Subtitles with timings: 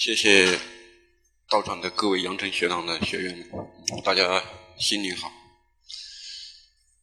[0.00, 0.58] 谢谢
[1.46, 4.42] 到场的各位阳城学堂的学员们，大家
[4.78, 5.30] 新年好。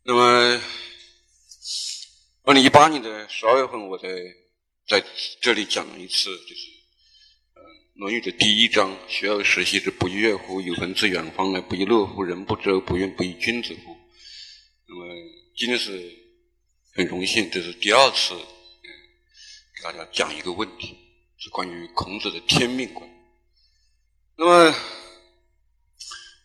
[0.02, 0.60] 那么，
[2.42, 4.10] 二零一八年的十二月份，我在
[4.88, 5.06] 在
[5.40, 6.72] 这里讲了一次，就是
[7.54, 7.62] 呃
[7.98, 10.60] 《论语》的第一章：“学而时习之，不亦说乎？
[10.60, 12.24] 有朋自远方来，不亦乐乎？
[12.24, 13.96] 人不知而不愠，不亦君子乎？”
[14.90, 15.06] 那么
[15.56, 16.02] 今天是
[16.96, 20.98] 很荣幸，这是第二次给大家讲一个问题。
[21.38, 23.08] 是关于孔子的天命观。
[24.36, 24.76] 那么，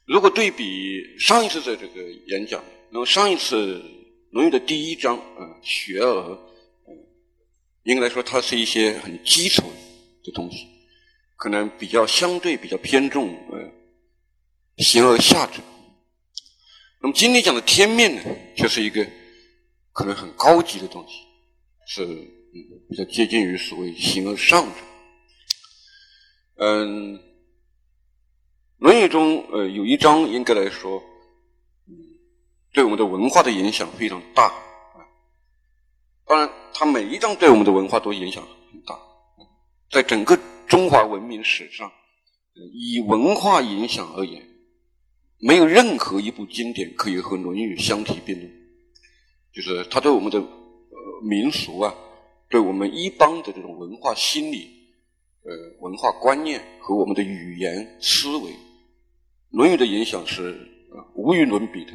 [0.05, 3.79] 如果对比上一次的这个演讲，那么上一次
[4.31, 6.39] 《论语》的第一章，啊，学而，
[7.85, 9.63] 应该来说，它是一些很基础
[10.23, 10.69] 的东西，
[11.37, 13.73] 可能比较相对比较偏重，呃，
[14.85, 15.61] 形而下之。
[17.01, 18.23] 那么今天讲的天命呢，
[18.57, 19.07] 却是一个
[19.93, 21.15] 可能很高级的东西，
[21.87, 22.42] 是。
[22.89, 24.75] 比较接近于所谓形而上者。
[26.57, 27.17] 嗯，
[28.77, 31.03] 《论语》中呃有一章应该来说，
[31.89, 31.95] 嗯，
[32.73, 35.01] 对我们的文化的影响非常大啊。
[36.27, 38.99] 当然，它每一章对我们的文化都影响很大。
[39.91, 40.39] 在整个
[40.69, 41.91] 中华文明史上，
[42.75, 44.47] 以文化影响而言，
[45.39, 48.53] 没有任何一部经典可以和《论语》相提并论。
[49.55, 51.95] 就是它对我们的呃民俗啊。
[52.53, 54.71] 对我们一般的这种文化心理、
[55.43, 58.51] 呃文化观念和我们的语言思维，
[59.49, 60.51] 《论语》的影响是
[60.95, 61.93] 啊无与伦比的，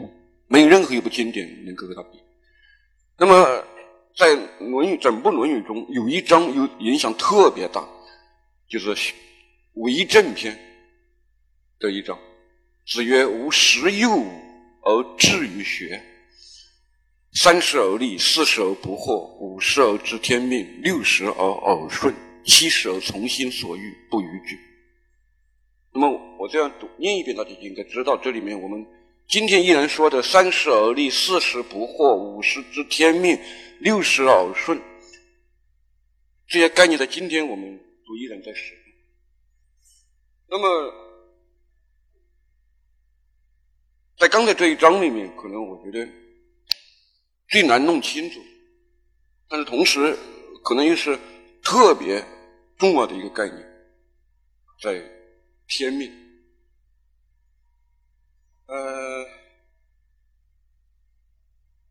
[0.47, 2.17] 没有任何一部经典能够和它比。
[3.19, 3.63] 那么，
[4.15, 7.87] 在《论语》整部《论语》中，有一章有影响特别大，
[8.67, 9.13] 就是
[9.75, 10.57] 为政篇
[11.77, 12.17] 的一章。
[12.87, 14.25] 子曰：“吾十有五
[14.81, 16.01] 而志于学。”
[17.39, 22.11] 三十而立，四十而不惑，五十而知天命，六十而耳顺，
[22.43, 24.57] 七十而从心所欲，不逾矩。
[25.93, 28.83] 那么我这样读念一遍，大家就应该知道，这里面我们
[29.27, 33.37] 今天依然说的三十而立，四十不惑，五十知天命，
[33.81, 34.81] 六十耳顺，
[36.47, 38.83] 这些概念在今天我们都依然在使用。
[40.49, 40.93] 那么
[44.17, 46.11] 在刚才这一章里面，可能我觉得。
[47.49, 48.41] 最难弄清楚，
[49.47, 50.17] 但是同时
[50.63, 51.17] 可能又是
[51.63, 52.23] 特别
[52.77, 53.65] 重要的一个概念，
[54.81, 55.01] 在
[55.67, 56.11] 天命。
[58.65, 59.25] 呃，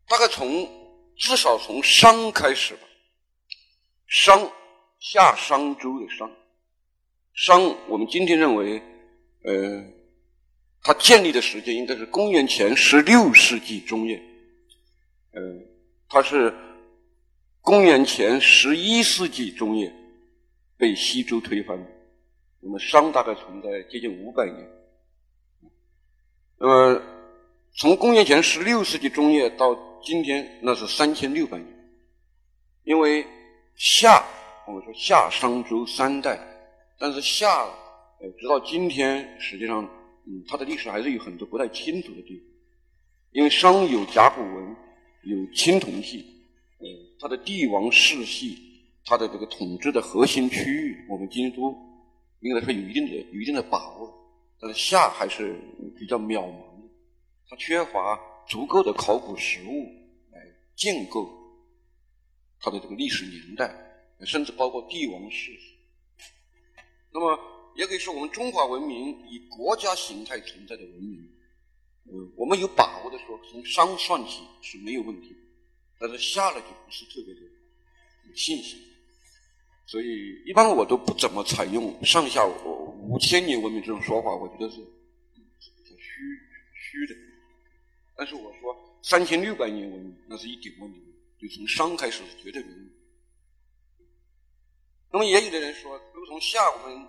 [0.07, 0.69] 大概从
[1.15, 2.81] 至少从商开始吧，
[4.05, 4.51] 商
[4.99, 6.31] 夏商周的商，
[7.33, 8.79] 商我们今天认为，
[9.43, 9.83] 呃，
[10.83, 14.21] 它建立的时间应该是公元前十六世纪中叶。
[15.37, 15.63] 嗯，
[16.09, 16.51] 它是
[17.61, 19.93] 公元前十一世纪中叶
[20.77, 21.85] 被西周推翻的。
[22.59, 24.67] 那么商大概存在接近五百年。
[26.57, 27.01] 那么
[27.75, 31.71] 从公元前十六世纪中叶到今天，那是三千六百年。
[32.83, 33.23] 因为
[33.75, 34.25] 夏，
[34.65, 36.39] 我们说夏商周三代，
[36.97, 37.47] 但是夏，
[38.19, 39.87] 呃，直到今天，实际上，
[40.25, 42.47] 嗯，它的历史还是有很多不太清楚的地方。
[43.33, 44.75] 因为商有甲骨文。
[45.27, 46.25] 有青铜器，
[46.79, 46.87] 嗯，
[47.19, 48.57] 它的帝王世系，
[49.03, 51.75] 它的这个统治的核心区域，我们京都
[52.39, 54.13] 应该说有一定的、有一定的把握。
[54.59, 55.59] 但是夏还是
[55.97, 56.89] 比较渺茫的，
[57.49, 59.85] 它缺乏足够的考古实物
[60.31, 60.41] 来
[60.75, 61.29] 建构
[62.59, 63.75] 它的这个历史年代，
[64.25, 65.75] 甚至包括帝王世系。
[67.11, 67.39] 那么，
[67.75, 71.29] 也可以说我们中华文明以国家形态存在的文明。
[72.09, 75.35] 嗯，我们有把握的说，从商算起是没有问题，
[75.99, 78.79] 但是下来就不是特别的有信心。
[79.85, 85.41] 所以一般我都不怎么采用上下五千年文明这种说法，我觉得是比
[85.83, 86.39] 较虚
[86.73, 87.15] 虚的。
[88.15, 91.01] 但是我说三千六百年文明，那是一点问题，
[91.41, 92.91] 就从商开始是绝对没问题。
[95.11, 97.05] 那么也有的人说，如果从夏我们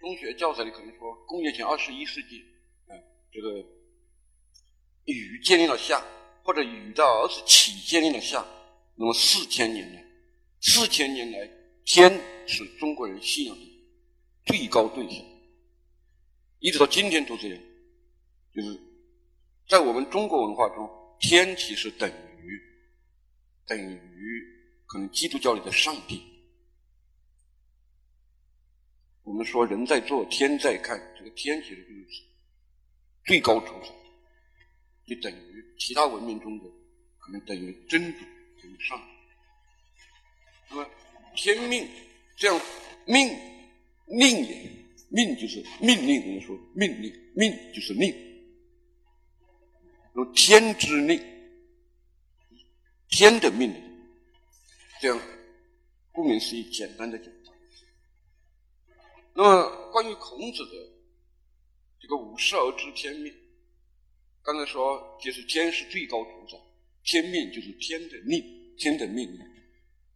[0.00, 2.44] 中学教材里可能说公元前二十一世纪，
[2.88, 2.98] 啊，
[3.30, 3.64] 这个。
[5.10, 6.02] 禹建立了夏，
[6.42, 8.44] 或者禹的儿子启建立了夏，
[8.94, 10.04] 那么四千年来，
[10.60, 11.50] 四千年来，
[11.84, 13.62] 天是中国人信仰的
[14.46, 15.24] 最高对象，
[16.58, 17.58] 一直到今天都这样，
[18.54, 18.78] 就是
[19.68, 20.88] 在我们中国文化中，
[21.20, 22.10] 天其实等
[22.42, 22.60] 于
[23.66, 24.44] 等于
[24.86, 26.22] 可能基督教里的上帝。
[29.22, 32.22] 我们说人在做，天在看，这个天其实就是
[33.24, 33.99] 最高主宰。
[35.10, 36.64] 就等于其他文明中的，
[37.18, 38.20] 可能等于真主，
[38.62, 39.04] 等于上帝。
[40.70, 40.88] 那么
[41.34, 41.88] 天命
[42.36, 42.60] 这样
[43.06, 43.36] 命
[44.06, 44.70] 命也，
[45.08, 48.14] 命就是命令，我们说命令，命就是令，
[50.14, 51.20] 有天之令，
[53.08, 53.82] 天的命令，
[55.00, 55.20] 这样，
[56.12, 57.28] 顾名思义，简单的讲。
[59.34, 60.72] 那么，关于孔子的
[61.98, 63.34] 这个“五十而知天命”，
[64.42, 66.58] 刚才说，就是天是最高主宰，
[67.04, 68.42] 天命就是天的命，
[68.76, 69.40] 天的命令。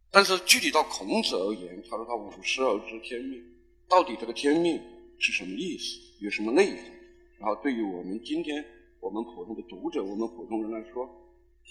[0.09, 3.43] 但是具体到孔子而言，他说他“五十而知天命”，
[3.87, 4.81] 到底这个天命
[5.19, 6.91] 是什么意思，有什么内涵？
[7.37, 8.65] 然后对于我们今天
[8.99, 11.07] 我们普通的读者，我们普通人来说，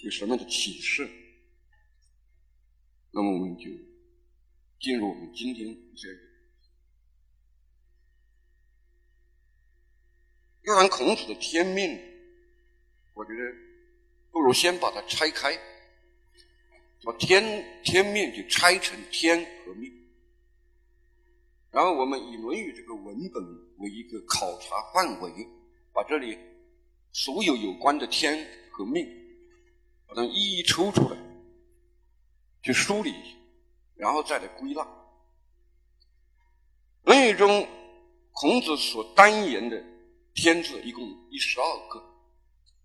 [0.03, 1.09] 有什么样的启示？
[3.11, 3.65] 那么我们就
[4.79, 6.19] 进入我们今天这个。
[10.65, 11.99] 要谈孔子的天命，
[13.15, 13.39] 我觉得
[14.29, 15.57] 不如先把它拆开，
[17.01, 19.89] 把天天命就拆成天和命，
[21.71, 23.41] 然后我们以《论语》这个文本
[23.77, 25.47] 为一个考察范围，
[25.93, 26.37] 把这里
[27.13, 29.07] 所有有关的天和命，
[30.05, 31.17] 把它一一抽出来，
[32.61, 33.13] 去梳理，
[33.95, 34.81] 然后再来归纳。
[37.03, 37.65] 《论语》中
[38.33, 39.81] 孔子所单言的。
[40.37, 42.03] 天字一共一十二个，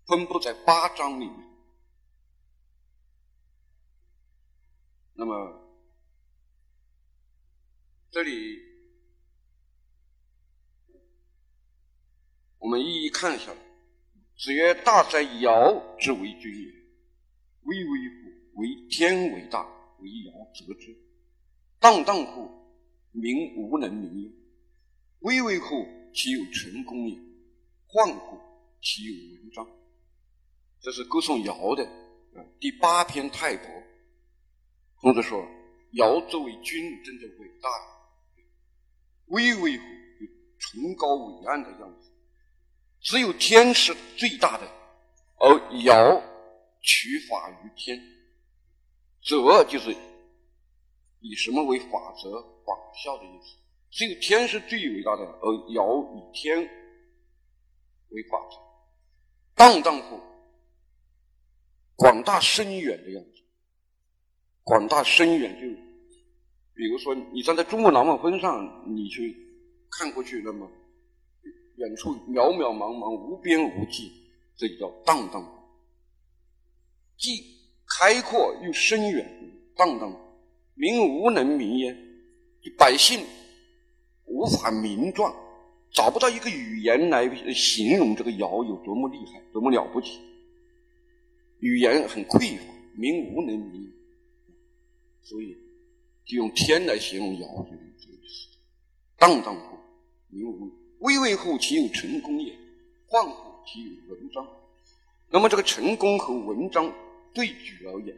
[0.07, 1.35] 分布在八章里面。
[5.13, 5.33] 那么，
[8.09, 8.59] 这里
[12.57, 13.53] 我们一一看一下。
[14.37, 16.73] 子曰：“大哉尧之为君也！
[17.61, 18.59] 巍巍乎！
[18.59, 19.63] 为天为大，
[19.99, 20.97] 为尧则之。
[21.79, 22.49] 荡荡乎！
[23.11, 24.31] 民无能名也。
[25.19, 25.85] 巍巍乎！
[26.11, 27.15] 其有成功也。”
[27.87, 28.39] 宦乎
[28.81, 29.67] 其有文章，
[30.81, 31.87] 这是歌颂尧的
[32.59, 33.67] 第八篇太伯。
[34.99, 35.45] 孔子说
[35.93, 37.69] ：“尧作为君，真的伟大，
[39.27, 39.83] 巍巍乎，
[40.57, 42.09] 崇高伟岸的样子。
[42.99, 44.67] 只有天是最大的，
[45.37, 46.21] 而尧
[46.81, 47.99] 取法于天，
[49.23, 49.95] 则就是
[51.19, 52.73] 以什么为法则、法
[53.03, 53.55] 效的意思。
[53.91, 56.57] 只有天是最伟大的，而尧以天。”
[58.09, 58.57] 为法则，
[59.55, 60.19] 荡荡乎，
[62.01, 63.43] 广大深远的样子。
[64.63, 65.67] 广大深远，就
[66.73, 69.37] 比如说，你站在珠穆朗玛峰上，你去
[69.91, 70.67] 看过去，那么
[71.75, 74.11] 远处渺渺茫茫，无边无际，
[74.57, 75.47] 这就叫荡荡。
[77.19, 77.29] 既
[77.85, 79.23] 开阔又深远，
[79.75, 80.11] 荡荡，
[80.73, 81.95] 民无能名焉，
[82.79, 83.23] 百姓
[84.25, 85.31] 无法名状。
[85.91, 90.19] 找不到一个语言来形容这个尧有多么厉害，多么了不起。
[91.61, 92.63] 语言很匮乏，
[92.95, 93.89] 民无能名，
[95.23, 95.57] 所以
[96.25, 98.57] 就用天来形容尧，就这个意思。
[99.17, 99.77] 荡荡乎，
[100.27, 100.69] 民无
[100.99, 102.53] 巍巍乎，其有成功也；
[103.07, 104.45] 旷乎，其有文章。
[105.29, 106.93] 那么这个成功和文章
[107.33, 108.15] 对举而言，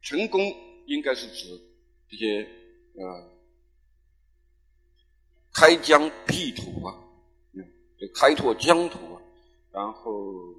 [0.00, 0.40] 成功
[0.86, 1.60] 应该是指
[2.08, 2.48] 这些
[2.94, 3.32] 呃。
[5.54, 6.98] 开疆辟土啊，
[7.98, 9.21] 这开拓疆土啊，
[9.72, 10.54] 然后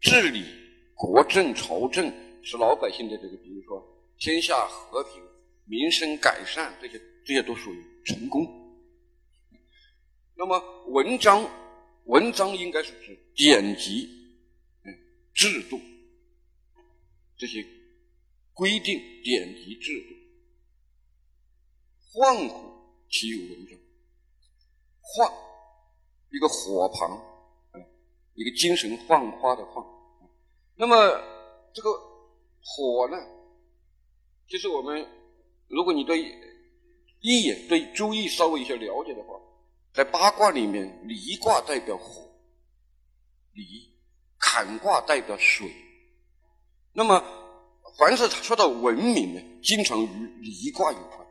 [0.00, 0.44] 治理
[0.94, 2.12] 国政、朝政，
[2.42, 3.84] 使老百姓的这个，比如说
[4.18, 5.22] 天下和平、
[5.64, 8.46] 民生改善，这些这些都属于成功。
[10.36, 10.58] 那么
[10.88, 11.44] 文章，
[12.04, 14.08] 文章应该是指典籍、
[15.34, 15.78] 制度
[17.36, 17.66] 这些
[18.54, 20.14] 规定、典籍、制度。
[22.12, 22.70] 宦乎
[23.10, 23.78] 其有文章？
[25.00, 25.30] 焕，
[26.30, 27.20] 一个火旁，
[28.34, 29.84] 一个精神焕发的焕。
[30.76, 30.96] 那么
[31.72, 31.90] 这个
[32.62, 33.16] 火呢，
[34.46, 35.06] 就是我们，
[35.68, 36.20] 如果你对
[37.20, 39.38] 易也对周易稍微有些了解的话，
[39.92, 42.30] 在八卦里面，离卦代表火，
[43.52, 43.64] 离；
[44.38, 45.70] 坎卦代表水。
[46.92, 47.22] 那么
[47.98, 51.26] 凡是说到文明呢，经常与离卦有关，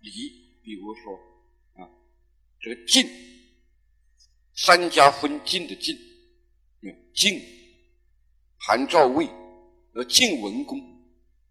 [0.00, 0.46] 离。
[0.66, 1.14] 比如说，
[1.76, 1.88] 啊，
[2.58, 3.08] 这个晋，
[4.56, 5.94] 三家分晋的晋，
[7.14, 7.40] 晋，
[8.56, 9.28] 韩赵魏，
[9.94, 10.80] 呃，晋文公，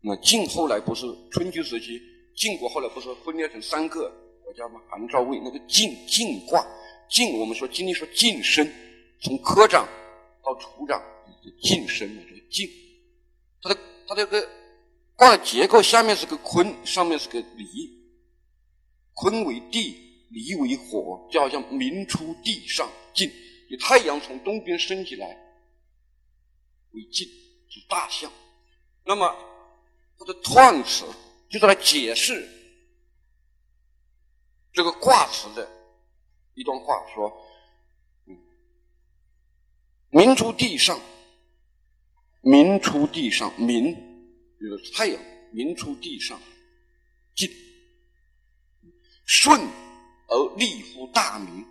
[0.01, 2.01] 那晋后来不是春秋时期，
[2.35, 4.11] 晋国后来不是分裂成三个
[4.43, 4.81] 国家吗？
[4.89, 6.65] 韩赵魏，那个晋晋卦，
[7.07, 8.67] 晋我们说今天说晋升，
[9.21, 9.87] 从科长
[10.43, 10.99] 到处长，
[11.61, 12.67] 晋升了这个晋，
[13.61, 14.49] 它的它这个
[15.15, 17.93] 卦的结构下面是个坤，上面是个离。
[19.13, 20.04] 坤为地，
[20.35, 23.31] 离为火，就好像明出地上进，
[23.69, 25.25] 就太阳从东边升起来
[26.91, 27.25] 为进，
[27.69, 28.29] 是大象。
[29.05, 29.33] 那么
[30.19, 31.05] 它的彖辞
[31.49, 32.45] 就是来解释
[34.73, 35.65] 这个卦辞的
[36.53, 37.33] 一段话，说
[40.11, 40.99] ：“明出地上，
[42.41, 43.95] 明出地上，明
[44.59, 45.23] 就是太阳，
[45.53, 46.37] 明出地上，
[47.33, 47.49] 进
[49.25, 49.61] 顺
[50.27, 51.65] 而立乎大明，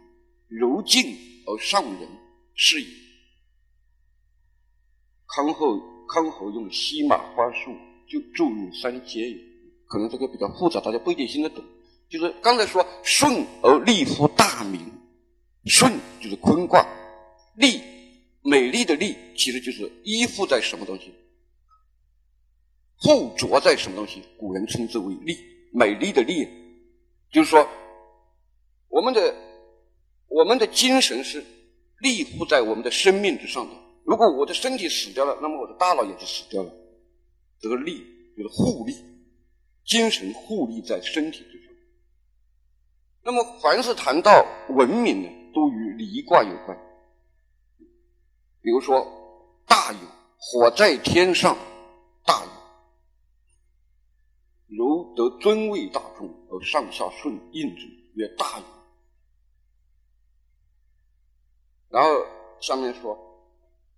[0.49, 2.09] 柔静而上人，
[2.55, 2.87] 是矣。”
[5.27, 7.75] 康后康侯用西马花树
[8.07, 9.37] 就注入三阶也，
[9.87, 11.65] 可能这个比较复杂，大家不一定听得懂。
[12.09, 14.81] 就是刚才说顺而立乎大明，
[15.65, 16.87] 顺就是坤卦，
[17.57, 17.81] 立
[18.43, 21.13] 美丽的立其实就是依附在什么东西，
[23.01, 25.37] 附着在什么东西，古人称之为立，
[25.73, 26.47] 美丽的立，
[27.33, 27.67] 就是说
[28.95, 29.35] 我们的
[30.29, 31.45] 我们的精神是
[31.99, 33.75] 立附在我们的生命之上的。
[34.05, 36.71] 如果我的身体死掉了，那么我的大脑也就死掉了。
[37.59, 38.95] 这个力就是互利，
[39.85, 41.75] 精神互利在身体之上。
[43.25, 46.79] 那么凡是谈到文明呢，都与离卦有关。
[48.63, 49.05] 比如说
[49.67, 49.99] 大有，
[50.39, 51.59] 火在天上，
[52.25, 52.45] 大
[54.69, 58.65] 有，柔得尊位大众而上下顺应之，曰大有。
[61.95, 62.11] 然后
[62.61, 63.17] 上面说。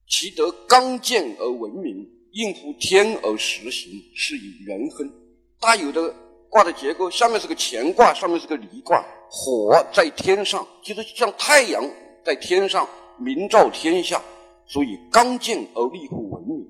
[0.09, 5.13] 其得刚健而文明，应乎天而实行，是以元亨。
[5.59, 6.15] 大有的
[6.49, 9.05] 卦的结构，下面是个乾卦，上面是个离卦。
[9.29, 11.83] 火在天上，就是像太阳
[12.25, 12.89] 在天上
[13.19, 14.23] 明照天下，
[14.65, 16.65] 所以刚健而立乎文明。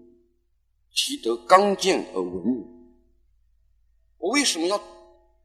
[0.95, 2.65] 其得刚健而文明。
[4.17, 4.81] 我为什么要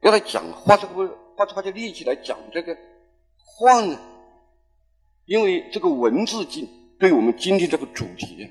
[0.03, 0.93] 要来讲花这个
[1.35, 2.73] 花这花的力气来讲这个
[3.35, 3.99] 话呢？
[5.25, 6.67] 因为这个文字经。
[6.99, 8.47] 对我们今天这个主题，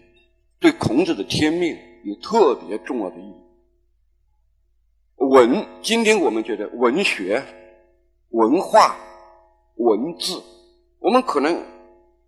[0.59, 3.35] 对孔子的天命有特别重要的意义。
[5.15, 7.41] 文，今天我们觉得文学、
[8.31, 8.97] 文化、
[9.77, 10.43] 文字，
[10.99, 11.65] 我们可能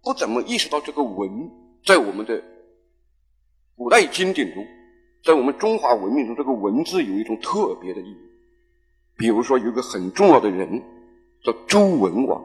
[0.01, 1.51] 不怎么意识到这个文
[1.85, 2.41] 在我们的
[3.75, 4.65] 古代经典中，
[5.25, 8.17] 在我们中华文明中，这个文字有一种特别的意义。
[9.17, 10.81] 比如说，有个很重要的人
[11.43, 12.41] 叫周文王，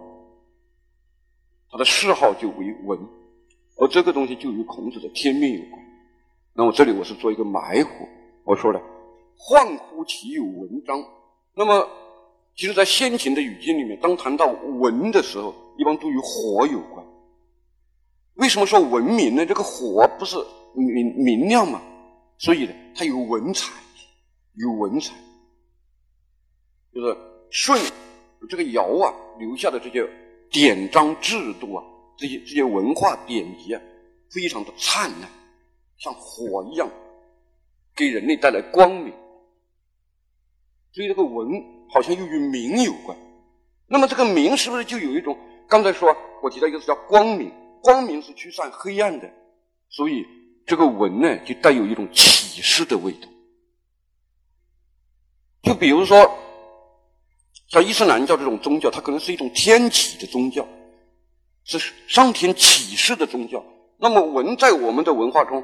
[1.71, 2.99] 他的谥号就为文。
[3.79, 5.79] 而这个东西就与孔子的天命有关。
[6.53, 7.89] 那么这里我是做一个埋伏，
[8.43, 8.81] 我说了，
[9.37, 10.99] 患乎其有文章。
[11.53, 11.87] 那么，
[12.55, 17.05] 其实，在先秦的语境里面，当谈到文的时候，一般都与火有关。
[18.35, 19.45] 为什么说文明呢？
[19.45, 20.35] 这个火不是
[20.75, 21.79] 明明亮嘛？
[22.39, 23.71] 所以呢，它有文采，
[24.55, 25.13] 有文采，
[26.91, 27.15] 就是
[27.51, 27.75] 舜
[28.49, 30.07] 这个尧啊留下的这些
[30.51, 31.83] 典章制度啊。
[32.17, 33.81] 这些这些文化典籍啊，
[34.31, 35.29] 非常的灿烂，
[35.97, 36.89] 像火一样，
[37.95, 39.13] 给人类带来光明。
[40.91, 41.47] 所以这个文
[41.89, 43.15] 好像又与明有关。
[43.85, 45.37] 那么这个明是不是就有一种？
[45.69, 47.51] 刚才说我提到一个词叫光明，
[47.83, 49.31] 光明是驱散黑暗的，
[49.89, 50.25] 所以
[50.65, 53.27] 这个文呢就带有一种启示的味道。
[55.61, 56.35] 就比如说，
[57.67, 60.67] 像伊斯兰教这种宗教，它可能是一种天启的宗教。
[61.69, 63.61] 是上天启示的宗教。
[63.97, 65.61] 那么文在我们的文化中，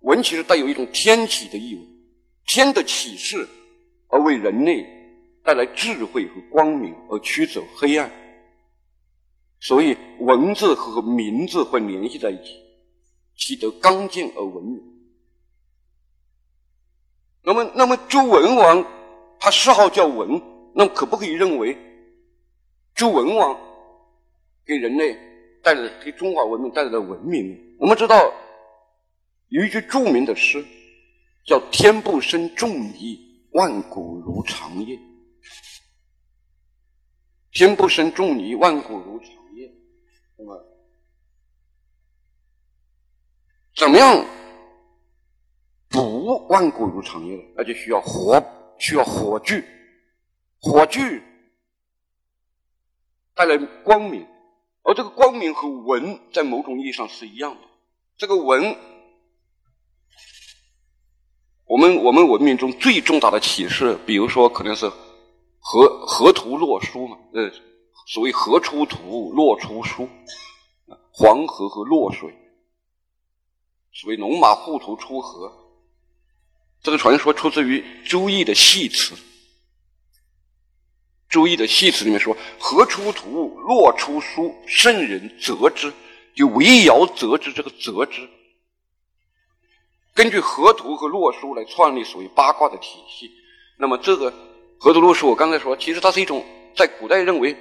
[0.00, 1.80] 文其实带有一种天启的意味，
[2.44, 3.48] 天的启示，
[4.08, 4.84] 而为人类
[5.44, 8.10] 带来智慧和光明，而驱走黑暗。
[9.60, 12.60] 所以文字和名字会联系在一起，
[13.36, 14.82] 其得刚健而文明。
[17.42, 18.84] 那么，那么周文王
[19.38, 20.42] 他谥号叫文，
[20.74, 21.76] 那可不可以认为
[22.94, 23.58] 周文王
[24.64, 25.16] 给人类？
[25.60, 27.76] 带来给中华文明带来的文明。
[27.80, 28.32] 我们知道
[29.48, 30.64] 有一句著名的诗，
[31.44, 33.18] 叫“天不生仲尼，
[33.50, 34.96] 万古如长夜”。
[37.52, 39.68] 天不生仲尼，万古如长夜。
[40.36, 40.64] 那么，
[43.74, 44.24] 怎么样
[45.88, 47.36] 补万古如长夜？
[47.56, 48.40] 那就需要火，
[48.78, 49.62] 需要火炬，
[50.60, 51.22] 火炬
[53.34, 54.26] 带来光明。
[54.82, 57.60] 而这个光明和文在某种意义上是一样的。
[58.16, 58.74] 这个文，
[61.66, 64.90] 我们我们文明中最重大的启示，比如说可能是
[65.58, 67.52] 河河图洛书嘛，呃，
[68.06, 70.08] 所谓河出图，洛出书，
[71.12, 72.34] 黄河和洛水，
[73.92, 75.52] 所谓龙马互图出河，
[76.82, 79.14] 这个传说出自于《周易》的系辞。
[81.28, 85.92] 周易的系辞里面说：“河出图，洛出书，圣人择之。”
[86.36, 88.20] 就唯尧择之，这个择之，
[90.14, 93.28] 根据河图和洛书来创立所谓八卦的体系。
[93.76, 94.32] 那么这个
[94.78, 96.44] 河图洛书，我刚才说，其实它是一种
[96.76, 97.56] 在古代认为，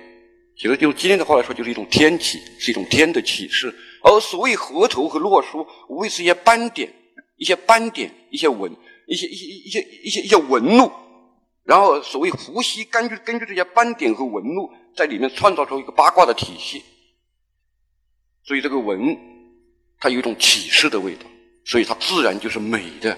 [0.55, 3.73] 其实就今天的话来说，就是一种天启，是一种天的启示。
[4.03, 6.93] 而所谓河图和洛书，无非是一些斑点、
[7.37, 8.71] 一些斑点、一些纹、
[9.07, 10.91] 一些一些一些一些一些纹路。
[11.67, 16.81] 然后所谓伏羲根据根据这些斑点和纹路，在里面创造出一个八卦的体系。
[18.45, 19.17] 所以这个纹，
[19.99, 21.25] 它有一种启示的味道，
[21.65, 23.17] 所以它自然就是美的。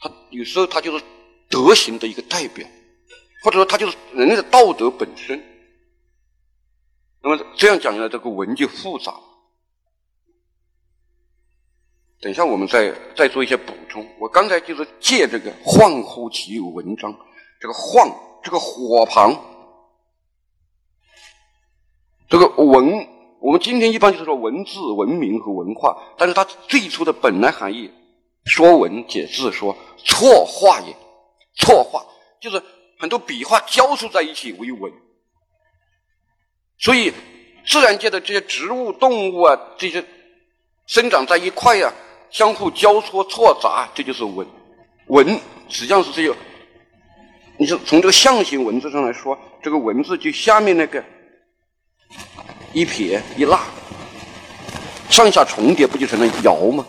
[0.00, 1.04] 它有时候它就是
[1.48, 2.66] 德行的一个代表，
[3.44, 5.40] 或者说它就是人类的道德本身。
[7.22, 9.14] 那么这样讲来，这个文就复杂。
[12.20, 14.04] 等一下，我们再再做一些补充。
[14.18, 17.16] 我刚才就是借这个“恍乎其有文章”，
[17.62, 19.40] 这个“晃”这个火旁，
[22.28, 23.06] 这个文，
[23.38, 27.88] 我们今天一般就是说文字、文明和文化，但是它最初的本来含义。
[28.44, 30.96] 说文解字说错画也，
[31.54, 32.04] 错画
[32.40, 32.60] 就是
[32.98, 34.92] 很多笔画交错在一起为文。
[36.80, 37.12] 所以
[37.64, 40.04] 自然界的这些植物、动物啊，这些
[40.88, 41.94] 生长在一块呀，
[42.28, 44.44] 相互交错错杂，这就是文。
[45.06, 46.36] 文实际上是这个，
[47.62, 51.00] 你说从这个象形文字上来说，这个文字就下面那个
[52.72, 53.60] 一撇一捺，
[55.08, 56.84] 上下重叠，不就成了爻吗？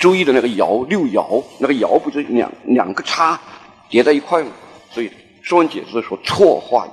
[0.00, 3.38] 周易的那个爻六爻，那个爻不就两两个叉
[3.90, 4.52] 叠在一块吗？
[4.90, 5.08] 所以
[5.42, 6.88] 《说文解字》说错画，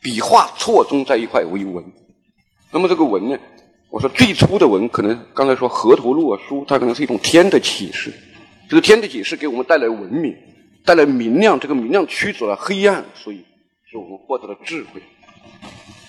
[0.00, 1.84] 笔画错综在一块为文。
[2.70, 3.36] 那么这个文呢？
[3.90, 8.14] 我说最初的文可能刚才说河图洛书，它可能是一种天的启示。
[8.68, 10.32] 这个天的启示给我们带来文明，
[10.84, 11.58] 带来明亮。
[11.58, 13.44] 这个明亮驱走了黑暗，所以
[13.90, 15.02] 是我们获得了智慧。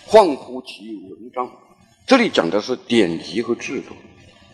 [0.07, 1.51] 恍乎其文章，
[2.07, 3.95] 这里讲的是典籍和制度。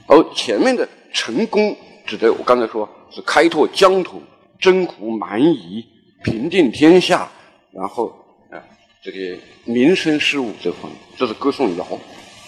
[0.08, 4.22] 而前面的成功，指的我刚才说是开拓疆土、
[4.60, 5.84] 征服蛮夷、
[6.24, 7.28] 平定天下，
[7.72, 8.14] 然后
[8.52, 8.62] 啊，
[9.02, 11.88] 这个民生事务这方面，这是歌颂尧，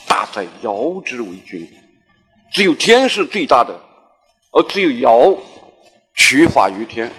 [0.05, 1.67] 大哉尧之为君，
[2.51, 3.73] 只有天是最大的，
[4.51, 5.35] 而只有尧
[6.13, 7.11] 取法于天，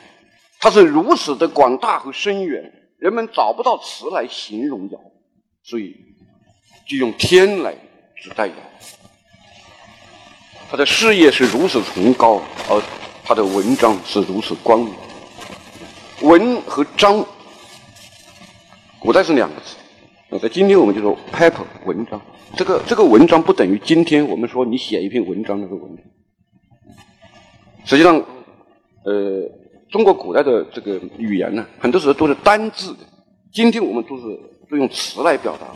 [0.60, 4.98] 他是如此的广大和深远，人们找不到词来形容尧，
[5.62, 5.94] 所以
[6.86, 7.74] 就用天来
[8.16, 8.54] 指代尧。
[10.70, 12.82] 他的事业是如此崇高，而
[13.24, 14.92] 他的文章是如此光明。
[16.22, 17.24] 文和章，
[18.98, 19.76] 古代是两个字，
[20.28, 22.20] 那在今天我们就说 paper 文章。
[22.56, 26.04] 这个这个文章不等于今天我们说你写一篇文章那个文章。
[27.84, 28.16] 实际上，
[29.04, 29.48] 呃，
[29.90, 33.00] 中国古代的这个语言呢，很多时候都是单字的。
[33.52, 34.22] 今天我们都是
[34.68, 35.66] 都用词来表达。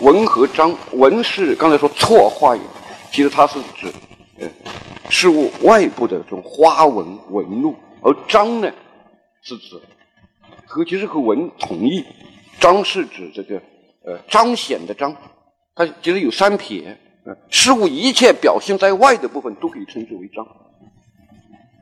[0.00, 2.62] 文和章，文是刚才说错话也。
[3.12, 3.92] 其实它是指，
[4.38, 4.48] 呃，
[5.08, 8.72] 事物外部的这种花纹纹路，而章呢，
[9.42, 9.80] 是指
[10.64, 12.04] 和其实和文同义，
[12.60, 13.60] 章是指这个
[14.04, 15.12] 呃彰显的彰，
[15.74, 20.46] 它其实有三撇，呃，事物一切表现在外的部分都可以称之为章。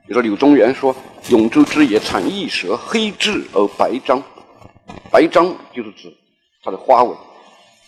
[0.08, 0.96] 比如说柳宗元说
[1.28, 4.22] ：“永州之野产异蛇，黑质而白章，
[5.10, 6.10] 白章就是指
[6.62, 7.14] 它的花纹。”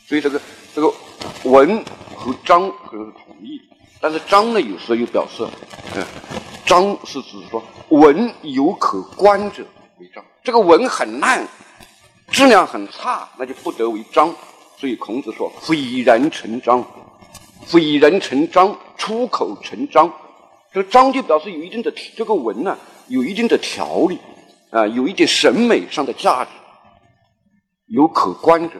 [0.06, 0.38] 所以这个
[0.74, 0.92] 这个
[1.44, 1.82] 文
[2.14, 3.58] 和章可能是同义，
[4.02, 5.48] 但是章呢有时候又表示，
[5.96, 6.04] 嗯，
[6.66, 9.64] 章是指说文有可观者
[9.98, 11.48] 为章，这个文很烂，
[12.30, 14.30] 质量很差，那就不得为章。
[14.76, 16.84] 所以孔子说：“斐然成章，
[17.64, 20.12] 斐然成章，出口成章。”
[20.72, 22.78] 这个章就表示有一定的这个文呢，
[23.08, 24.18] 有一定的条理
[24.70, 26.50] 啊，有一点审美上的价值，
[27.86, 28.76] 有可观者。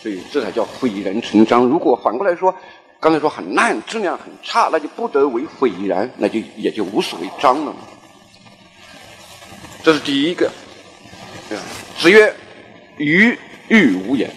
[0.00, 1.66] 所以这才叫斐然成章。
[1.66, 2.54] 如果反过来说，
[2.98, 7.78] 刚才说很烂，质量很差，那就不得为斐然，那就也就无所谓章了嘛。
[9.82, 10.50] 这是第一个。
[11.98, 12.34] 子曰
[12.96, 13.38] ：“鱼
[13.68, 14.30] 欲无言。”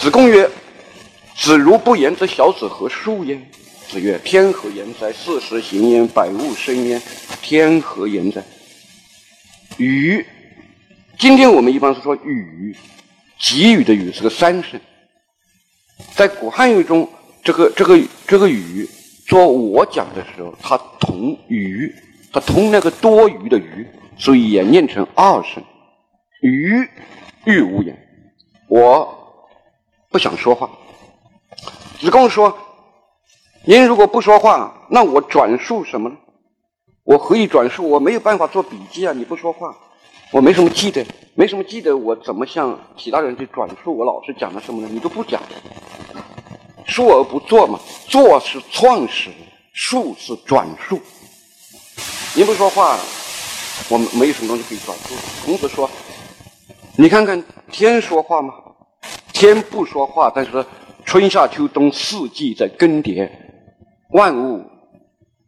[0.00, 0.48] 子贡曰
[1.36, 3.38] ：“子如不言，则小子何述焉？”
[3.90, 5.12] 子曰：“天何言哉？
[5.12, 7.02] 四时行焉，百物生焉。
[7.42, 8.40] 天何言哉？”
[9.78, 10.24] 雨，
[11.18, 12.76] 今天我们一般是说雨。
[13.36, 14.78] 给予的雨是个三声，
[16.14, 17.08] 在古汉语中，
[17.42, 18.86] 这个这个这个雨
[19.26, 21.90] 做我讲的时候，它同余，
[22.30, 23.86] 它同那个多余的余，
[24.18, 25.64] 所以也念成二声。
[26.42, 26.86] 余
[27.44, 27.98] 欲无言，
[28.68, 29.08] 我
[30.10, 30.70] 不想说话。
[31.98, 32.56] 子贡说
[33.64, 36.16] ：“您如果不说话，那我转述什么呢？
[37.04, 37.88] 我何以转述？
[37.88, 39.12] 我没有办法做笔记啊！
[39.12, 39.76] 你不说话。”
[40.32, 44.88] 我没什么记得，没什么记得，我怎么向其他人去转述我老师讲的什么呢？
[44.92, 45.42] 你都不讲，
[46.86, 47.80] 说而不做嘛。
[48.06, 49.30] 做是创始，
[49.72, 51.00] 述是转述。
[52.36, 52.96] 您不说话，
[53.88, 55.14] 我们没有什么东西可以转述。
[55.44, 55.90] 孔子说
[56.96, 57.42] ：“你看看
[57.72, 58.54] 天说话吗？
[59.32, 60.64] 天不说话，但是
[61.04, 63.28] 春夏秋冬四季在更迭，
[64.12, 64.64] 万物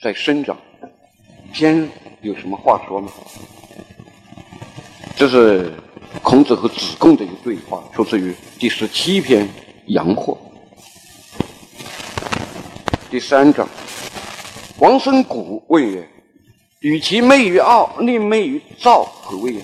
[0.00, 0.56] 在生长，
[1.52, 1.88] 天
[2.20, 3.10] 有什么话说吗？”
[5.16, 5.72] 这是
[6.22, 9.46] 孔子和子贡的一个对话，出自于第十七篇
[9.86, 10.38] 《阳货》
[13.10, 13.68] 第三章。
[14.78, 16.08] 王孙谷问曰
[16.80, 19.60] ：“与其媚于傲，宁媚于躁，何谓也？”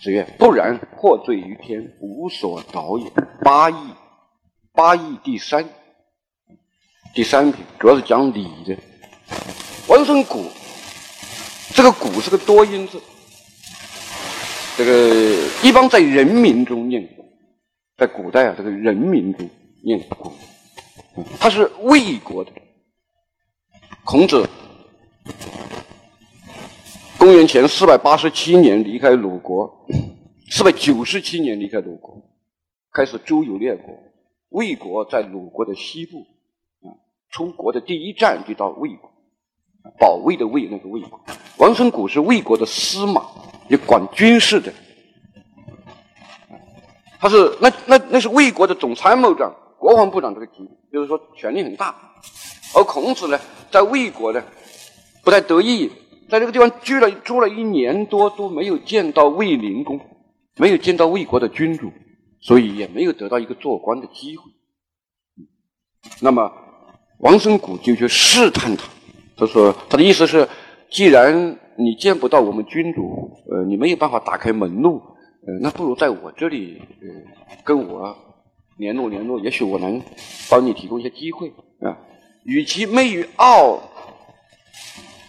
[0.00, 3.10] 子曰：“不然，获罪于天，无所导也。”
[3.42, 3.76] 八义，
[4.72, 5.68] 八义第三，
[7.18, 8.78] 第三篇主要是讲礼的。
[9.88, 10.44] 王孙谷，
[11.74, 13.02] 这个“谷”是个多音字。
[14.76, 17.08] 这个一般在人民中念，
[17.96, 19.50] 在古代啊，这个人民中
[19.82, 20.32] 念“古”，
[21.40, 22.52] 他是魏国的。
[24.04, 24.48] 孔子
[27.18, 29.88] 公元前四百八十七年离开鲁国，
[30.52, 32.22] 四百九十七年离开鲁国，
[32.92, 33.92] 开始周游列国。
[34.50, 36.24] 魏国在鲁国的西部，
[37.30, 39.10] 出国的第一站就到魏国，
[39.98, 41.02] 保卫的魏那个魏。
[41.58, 43.22] 王孙谷是魏国的司马。
[43.68, 44.72] 也管军事的，
[47.20, 51.94] 他是那那那是魏国的总参谋长、国防部长这个级别，就是说权力很大。
[52.74, 53.38] 而孔子呢，
[53.70, 54.42] 在魏国呢
[55.22, 55.90] 不太得意，
[56.30, 60.00] 在这个地方居了住了一年多，都没有见到魏灵公，
[60.56, 61.92] 没有见到魏国的君主，
[62.40, 64.44] 所以也没有得到一个做官的机会。
[66.22, 66.50] 那么
[67.18, 68.84] 王孙谷就去试探他，
[69.36, 70.48] 他说他的意思是，
[70.90, 75.02] 既然你见不到我们君主，呃，你没有办法打开门路，
[75.46, 77.08] 呃，那不如在我这里，呃，
[77.64, 78.16] 跟我
[78.76, 80.00] 联络联络，也许我能
[80.48, 81.48] 帮你提供一些机会
[81.80, 81.98] 啊。
[82.44, 83.80] 与其媚于傲，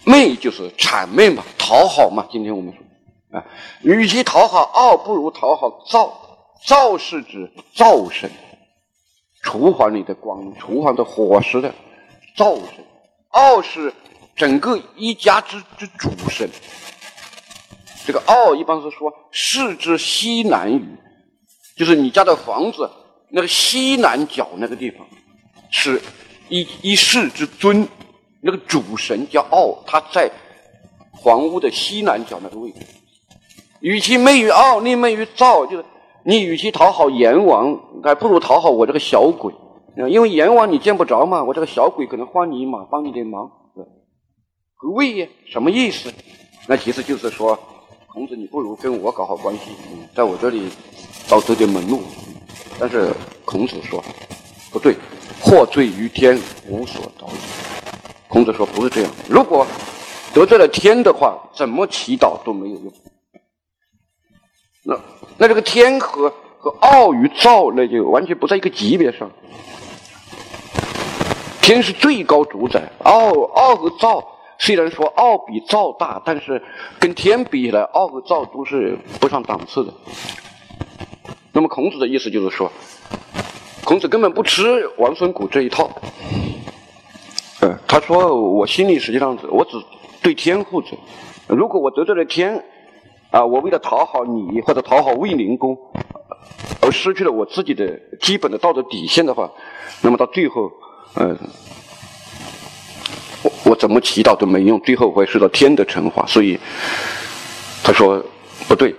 [0.04, 2.26] 媚就是谄媚嘛，讨好嘛。
[2.30, 3.44] 今天我们说啊，
[3.82, 6.12] 与其讨好傲，不如讨好赵。
[6.66, 8.30] 赵是指灶神，
[9.42, 11.74] 厨房里的光，厨房的伙食的
[12.36, 12.84] 灶神。
[13.30, 13.92] 傲是。
[14.36, 16.48] 整个一家之之主神，
[18.06, 20.82] 这个傲一般是说市之西南隅，
[21.76, 22.90] 就是你家的房子
[23.28, 25.06] 那个西南角那个地方，
[25.70, 26.00] 是
[26.48, 27.86] 一一世之尊，
[28.40, 30.30] 那个主神叫傲，他在
[31.22, 32.78] 房屋的西南角那个位置。
[33.80, 35.84] 与其媚于傲，宁媚于灶，就是
[36.24, 39.52] 你与其讨好阎王，还不如讨好我这个小鬼，
[40.08, 43.50] 因为阎王你见不着嘛，我这个小鬼可能帮你一马，帮你点忙。
[44.74, 45.28] 何谓呀？
[45.46, 46.12] 什么意思？
[46.66, 47.58] 那其实就是说，
[48.06, 49.72] 孔子，你不如跟我搞好关系，
[50.14, 50.68] 在我这里
[51.26, 52.00] 找走点门路。
[52.78, 53.12] 但是
[53.44, 54.02] 孔子说
[54.70, 54.96] 不对，
[55.40, 57.34] 获罪于天，无所导也。
[58.28, 59.66] 孔子说不是这样，如果
[60.32, 62.92] 得罪了天的话，怎么祈祷都没有用。
[64.82, 64.94] 那
[65.40, 69.30] 那这个天和和傲与躁，那就完全不在一个级别上。
[71.62, 74.22] 天是最高主宰，傲傲和躁。
[74.58, 76.62] 虽然说傲比躁大，但是
[76.98, 79.94] 跟天比起来，傲和躁都是不上档次的。
[81.52, 82.70] 那么孔子的意思就是说，
[83.82, 85.90] 孔子根本不吃王孙谷这一套。
[87.60, 89.82] 呃，他说我心里实际上我只
[90.20, 90.88] 对天负责。
[91.46, 92.62] 如果我得罪了天，
[93.30, 95.76] 啊，我为了讨好你或者讨好卫灵公，
[96.80, 99.50] 而失去了我自己的基本的道德底线的话，
[100.02, 100.70] 那么到最后，
[101.14, 101.36] 呃。
[103.42, 106.26] 我我怎么祈祷都没用，最后会受到天的惩罚。
[106.26, 106.60] 所以
[107.82, 108.22] 他说
[108.68, 108.94] 不对，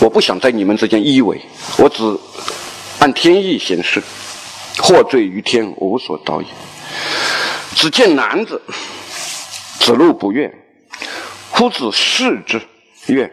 [0.00, 1.38] 我不想在你们之间依偎，
[1.76, 2.02] 我只
[2.98, 4.02] 按天意行事。
[4.82, 6.48] 获罪于天，无所道也。
[7.74, 8.60] 只见男子，
[9.78, 10.52] 子路不悦，
[11.52, 12.60] 夫子视之
[13.06, 13.30] 曰：“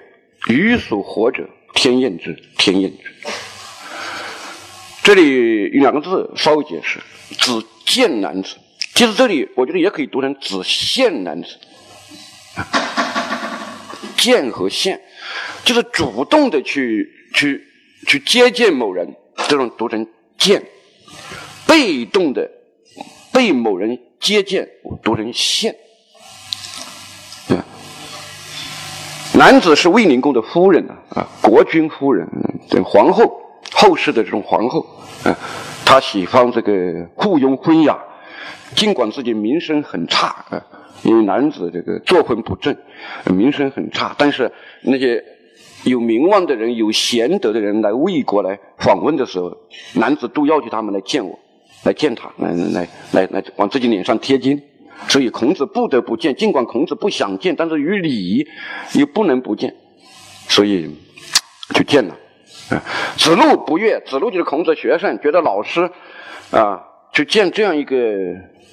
[0.47, 3.03] 予属活者，天厌之，天厌之。”
[5.03, 6.99] 这里两个字稍微解释：
[7.37, 8.55] 子见男子。
[8.93, 11.57] 其实这里我觉得也可以读成“子献男子”，
[14.17, 15.01] 见和献，
[15.63, 17.65] 就是主动的去去
[18.05, 19.15] 去接见某人，
[19.47, 20.05] 这种读成
[20.37, 20.61] 见；
[21.65, 22.51] 被动的
[23.31, 24.69] 被某人接见，
[25.01, 25.75] 读成献。
[29.41, 32.29] 男子是卫灵公的夫人啊，国君夫人，
[32.69, 33.41] 这皇后，
[33.73, 34.85] 后世的这种皇后
[35.23, 35.35] 啊，
[35.83, 36.71] 她喜欢这个
[37.17, 37.97] 附庸昏雅。
[38.75, 40.63] 尽管自己名声很差啊，
[41.01, 42.77] 因为男子这个作风不正，
[43.33, 44.51] 名声很差，但是
[44.83, 45.23] 那些
[45.85, 49.57] 有名望的人、有贤德的人来魏国来访问的时候，
[49.95, 51.39] 男子都要求他们来见我，
[51.83, 54.61] 来见他，来来来来往自己脸上贴金。
[55.07, 56.35] 所以孔子不得不见。
[56.35, 58.47] 尽管孔子不想见，但是于礼
[58.93, 59.75] 又不能不见，
[60.47, 60.95] 所以
[61.73, 62.15] 就见了。
[63.17, 65.89] 子路不悦，子路就是孔子的学生，觉得老师
[66.51, 66.81] 啊，
[67.13, 67.95] 就见这样一个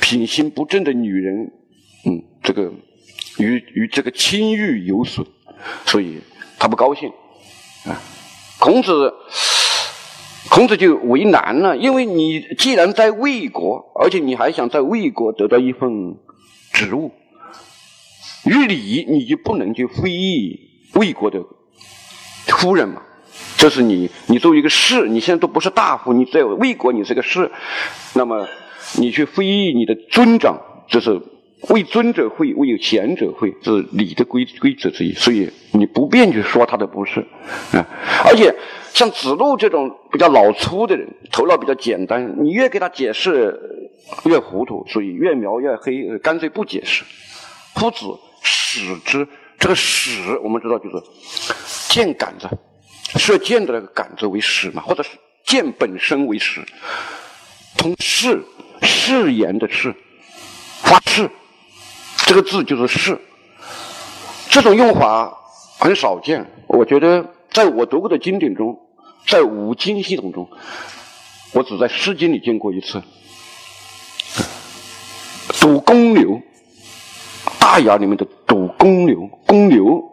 [0.00, 1.52] 品行不正的女人，
[2.06, 2.70] 嗯，这个
[3.38, 5.26] 与与这个清誉有损，
[5.86, 6.20] 所以
[6.58, 7.08] 他不高兴
[7.86, 8.00] 啊。
[8.58, 9.12] 孔子。
[10.50, 16.16] 孔子就为难了，因为你既然在魏国，而且你还想在魏国得到一份
[16.72, 17.12] 职务，
[18.44, 20.58] 于礼你就不能去非议
[20.94, 21.44] 魏国的
[22.46, 23.02] 夫人嘛？
[23.56, 27.50] 这是你，你作为一个士，你现在都不是大夫，你在魏国你是个士，
[28.14, 28.48] 那么
[28.96, 31.20] 你去非议你的尊长，这是
[31.70, 37.20] 为尊者讳，为有贤者讳，这是礼的规规则之一，所以你不便去说他的不是
[37.72, 37.86] 啊，
[38.24, 38.54] 而且。
[38.94, 43.56] 像子路这种比较老粗的人，头脑比较简单，你越给他解释
[44.24, 47.04] 越糊涂，所以越描越黑，干脆不解释。
[47.76, 48.06] 夫子
[48.42, 50.96] 矢之，这个矢我们知道就是
[51.88, 52.48] 箭杆子，
[53.20, 55.10] 射箭的那个杆子为矢嘛，或者是
[55.44, 56.60] 箭本身为矢。
[57.76, 58.42] 通誓，
[58.82, 59.94] 誓言的誓，
[60.82, 61.30] 发誓，
[62.28, 63.18] 这个字就是是。
[64.50, 65.32] 这种用法
[65.78, 67.24] 很少见，我觉得。
[67.50, 68.78] 在我读过的经典中，
[69.26, 70.46] 在五经系统中，
[71.52, 73.02] 我只在《诗经》里见过一次。
[75.58, 76.32] 赌公牛，
[77.58, 80.04] 《大雅》里面的赌公牛，公牛，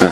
[0.00, 0.10] 嗯，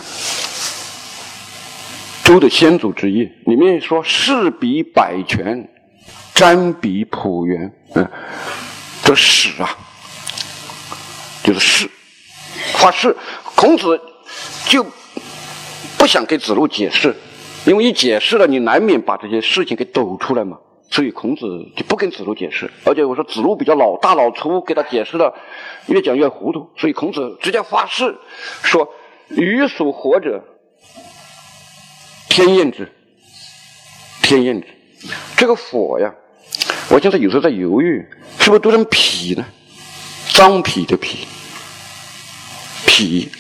[2.22, 5.66] 周的先祖之一，里面说“士比百泉，
[6.34, 8.06] 瞻比朴原”，嗯，
[9.02, 9.70] 这史啊，
[11.48, 11.90] 就是誓，
[12.74, 13.16] 发誓，
[13.56, 13.98] 孔子
[14.66, 14.84] 就。
[15.96, 17.16] 不想给子路解释，
[17.64, 20.58] 因为一解释了，你难免把这些事情给抖出来嘛。
[20.90, 22.70] 所以孔子就不跟子路解释。
[22.84, 25.34] 而且我说子路比较老大老粗，给他解释了，
[25.87, 26.70] 越讲越糊涂。
[26.76, 28.14] 所以孔子直接发誓
[28.62, 28.88] 说
[29.28, 30.44] ：“鱼所活者，
[32.28, 32.92] 天厌之，
[34.22, 34.68] 天厌之。”
[35.37, 36.14] 这个火呀，
[36.90, 38.06] 我现在有时候在犹豫，
[38.38, 39.44] 是不是读成脾呢？
[40.32, 41.26] 脏脾的脾，
[42.86, 43.30] 脾。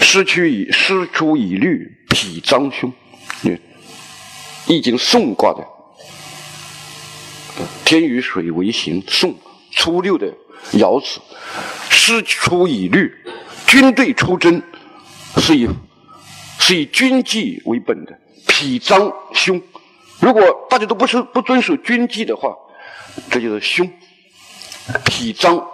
[0.00, 2.92] 失去以失出以律，脾脏凶。
[3.42, 3.50] 你，
[4.66, 5.64] 《易经》宋卦的
[7.84, 9.34] 天与水为形，宋
[9.70, 10.26] 初六的
[10.72, 11.20] 爻辞，
[11.88, 13.14] 失出以律，
[13.66, 14.60] 军队出征
[15.36, 15.68] 是以
[16.58, 19.62] 是以军纪为本的，脾脏凶。
[20.20, 22.54] 如果大家都不是不遵守军纪的话，
[23.30, 23.90] 这就是凶。
[25.04, 25.64] 脾脏，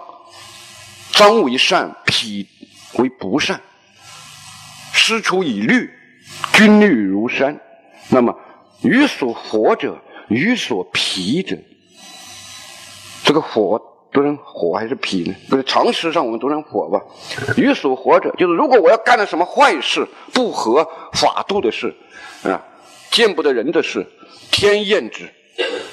[1.13, 2.47] 脏为善，脾
[2.97, 3.61] 为不善。
[4.93, 5.89] 师出以律，
[6.53, 7.59] 军律如山。
[8.09, 8.37] 那么，
[8.81, 11.57] 于所火者，于所脾者。
[13.23, 13.79] 这个火
[14.11, 15.35] 读成火还是脾呢？
[15.49, 16.99] 不是常识上我们读成火吧？
[17.55, 21.95] 于所火者，就是如果我要干了什么坏事、不合法度的事
[22.43, 22.59] 啊，
[23.11, 24.07] 见不得人的事，
[24.51, 25.29] 天厌之，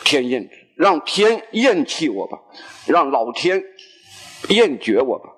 [0.03, 2.39] 天厌之，让天厌弃我吧，
[2.87, 3.63] 让老天
[4.49, 5.29] 厌绝我吧。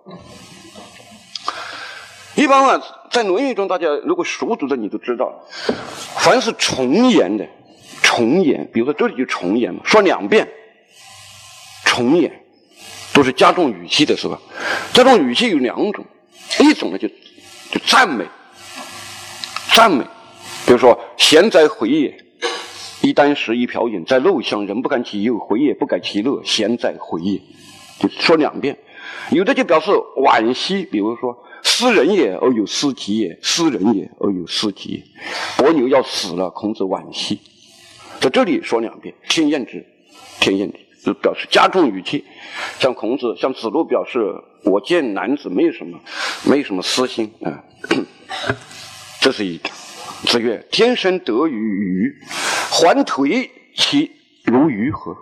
[2.38, 5.44] 一般啊，在《论语》中，大家如果熟读的，你都知道，
[6.20, 7.44] 凡是重言的，
[8.00, 10.48] 重言，比如说这里就重言嘛，说两遍，
[11.84, 12.30] 重言，
[13.12, 14.38] 都是加重语气的，是吧？
[14.92, 16.04] 加重语气有两种，
[16.60, 18.24] 一种呢就就赞美，
[19.74, 20.04] 赞美，
[20.64, 22.16] 比如说“贤哉，回也！
[23.00, 27.40] 一箪食，一瓢饮，在陋巷，人不敢其忧，回也不改其乐，贤哉，回也！”
[27.98, 28.78] 就说两遍。
[29.30, 31.36] 有的就表示惋惜，比如说。
[31.62, 35.02] 斯人也而有斯己也，斯人也而有斯己也。
[35.56, 37.40] 伯牛要死了，孔子惋惜。
[38.20, 39.84] 在这里说两遍，天厌之，
[40.40, 42.24] 天厌之，就表示加重语气。
[42.80, 46.00] 像孔子，像子路表示，我见男子没有什么，
[46.44, 47.62] 没有什么私心啊。
[49.20, 49.60] 这是一。
[50.26, 54.10] 子曰：“天生得与鱼，还颓其
[54.42, 55.16] 如鱼何？”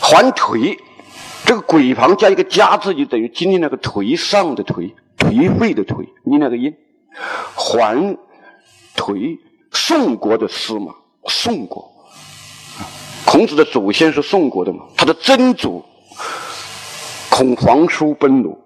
[0.00, 0.78] 还颓。
[1.48, 6.76] 这个鬼旁加一个加字，就等于今天那个颓丧的颓，颓废的颓，你那个音，
[7.54, 8.18] 还
[8.94, 9.38] 颓，
[9.72, 10.92] 宋国的司马，
[11.24, 11.90] 宋国，
[13.24, 14.84] 孔子的祖先是宋国的嘛？
[14.94, 15.82] 他的曾祖
[17.30, 18.58] 孔皇叔奔鲁，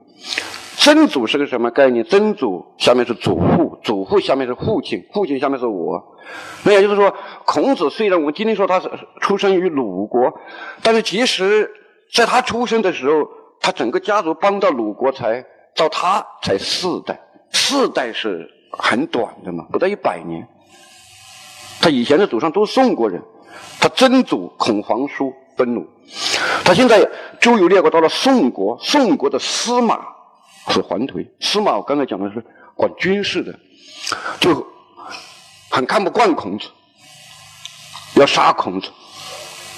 [0.77, 2.05] 曾祖是个什么概念？
[2.05, 6.17] 曾祖下面是祖父，祖父下面是父亲，父亲下面是我。
[6.65, 7.15] 那也就是说，
[7.45, 8.91] 孔子虽然我们今天说他是
[9.21, 10.33] 出生于鲁国，
[10.83, 11.71] 但是其实。
[12.13, 13.27] 在他出生的时候，
[13.59, 15.43] 他整个家族帮到鲁国才
[15.75, 17.19] 到他才四代，
[17.53, 20.47] 四代是很短的嘛，不到一百年。
[21.81, 23.23] 他以前的祖上都是宋国人，
[23.81, 25.89] 他曾祖孔皇叔愤怒。
[26.65, 27.09] 他现在
[27.41, 30.01] 周游列国到了宋国，宋国的司马
[30.69, 32.45] 是桓颓，司马我刚才讲的是
[32.75, 33.59] 管军事的，
[34.39, 34.67] 就
[35.71, 36.69] 很看不惯孔子，
[38.17, 38.91] 要杀孔子，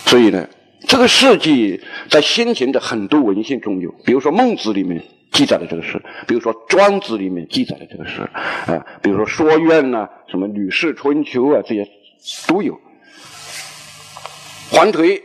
[0.04, 0.44] 所以呢。
[0.86, 8.22] 这个事迹在先前的很多文献中有，比如说《孟子》里面记载了这个事，比如说《庄子》里面记载了这个事，
[8.66, 11.88] 啊，比如说《说苑》呐，什么《吕氏春秋》啊，这些
[12.46, 12.78] 都有。
[14.70, 15.22] 桓颓，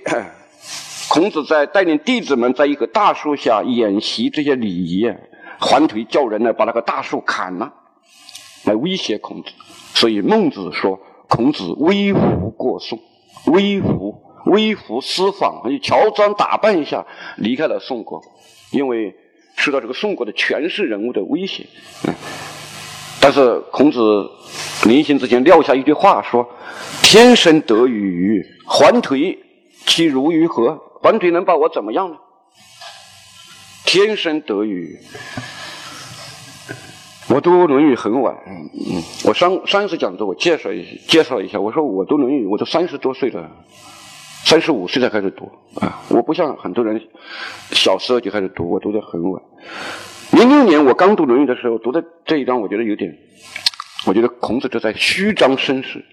[1.10, 5.12] 孔子在带领弟子们在一棵大树下演习这些礼仪，
[5.60, 7.74] 桓颓叫人呢把那个大树砍了，
[8.64, 9.50] 来威胁孔子。
[9.94, 13.00] 所以孟子说，孔子微服过宋，
[13.48, 14.24] 微服。
[14.50, 17.06] 微服私访，乔装打扮一下，
[17.38, 18.22] 离开了宋国，
[18.72, 19.16] 因为
[19.56, 21.66] 受到这个宋国的权势人物的威胁。
[22.08, 22.14] 嗯，
[23.22, 24.30] 但是孔子
[24.86, 26.48] 临行之前撂下一句话，说
[27.04, 29.38] ：“天生得与桓颓，
[29.86, 30.80] 其如于何？
[31.02, 32.18] 桓颓能把我怎么样呢？”
[33.86, 35.00] 天生得与，
[37.28, 43.50] 我读《论语》很晚，嗯，我上上一次讲的我介绍一介绍一下，我说我读《论语》，我都三十多岁了。
[44.46, 46.02] 三十五岁才开始读啊！
[46.10, 47.00] 我不像很多人
[47.72, 49.40] 小时候就开始读，我读的很晚。
[50.32, 53.16] 零六年我刚读《论语》的时候，读的这一章，我觉得有点，
[54.08, 56.04] 我觉得孔子这在虚张声势。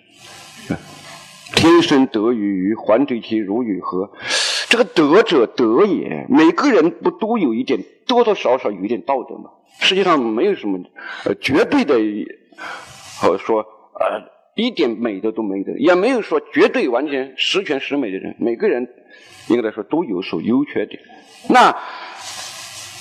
[1.54, 4.10] 天生得与桓颓其如与何？
[4.68, 9.50] 这个德者德也，每个人不都有一点多多少少有一点道德吗？
[9.80, 10.78] 世界上没有什么
[11.24, 11.94] 呃绝对的，
[13.22, 14.35] 或者说呃。
[14.56, 18.34] 一点美德都没的，也没有说绝对完全十全十美的人。
[18.40, 18.88] 每个人
[19.48, 20.98] 应该来说都有所优缺点。
[21.50, 21.76] 那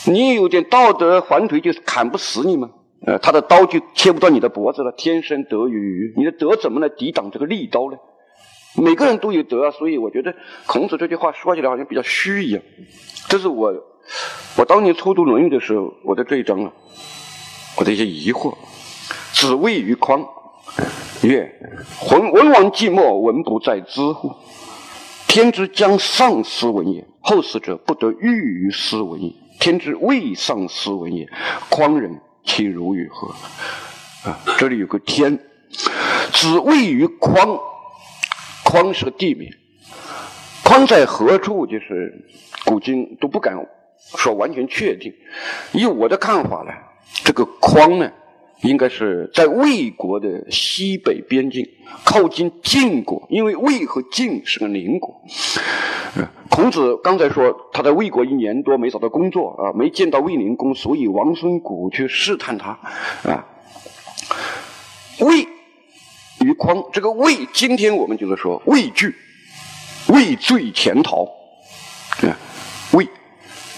[0.06, 2.72] 你有点道德，环腿就砍不死你吗？
[3.08, 4.92] 呃，他的刀就切不到你的脖子了。
[4.98, 7.98] 天生德与愚你的德怎么来抵挡这个利刀呢？
[8.76, 12.62] 每个人都有德啊，所以我觉得孔子这句话说起来好像比较虚一样。
[13.30, 13.74] 这是我
[14.58, 16.74] 我当年初读《论语》的时候，我的这一章啊，
[17.78, 18.54] 我的一些疑惑。
[19.32, 20.28] 子谓于匡。
[21.28, 21.54] 曰：
[22.12, 24.32] 文文王寂寞，文不在兹乎？
[25.28, 29.34] 天之将丧斯文也，后死者不得欲于斯文也。
[29.60, 31.28] 天之未丧斯文也，
[31.70, 33.30] 匡人其如与何？
[34.30, 35.38] 啊，这里有个天，
[36.34, 37.60] 子位于匡，
[38.64, 39.50] 匡是个地名，
[40.64, 41.66] 匡在何处？
[41.66, 42.14] 就是
[42.66, 43.56] 古今都不敢
[44.18, 45.14] 说完全确定。
[45.72, 46.72] 以我的看法呢，
[47.24, 48.12] 这个匡呢？
[48.62, 51.68] 应该是在魏国的西北边境，
[52.04, 55.22] 靠近晋国，因为魏和晋是个邻国。
[56.50, 62.80] 孔子刚才说他在魏国一年多没找到工作啊，没见到魏灵公，所以王孙谷去试探他
[63.24, 63.46] 啊。
[65.20, 65.48] 魏
[66.40, 69.14] 于匡，这个魏，今天我们就是说畏惧，
[70.08, 71.26] 畏罪潜逃
[72.22, 72.38] 啊，
[72.94, 73.08] 畏。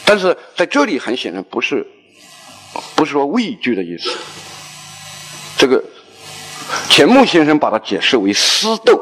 [0.05, 1.85] 但是在这里很显然不是，
[2.95, 4.09] 不是说畏惧的意思。
[6.97, 8.99] 钱穆先生把它解释为私斗，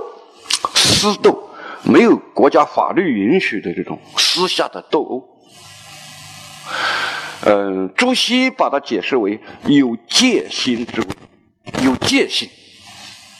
[0.74, 1.50] 私斗
[1.82, 5.24] 没有国家法律允许的这种私下的斗殴。
[7.46, 11.02] 嗯，朱熹把它解释为有戒心之
[11.86, 12.50] 有戒心，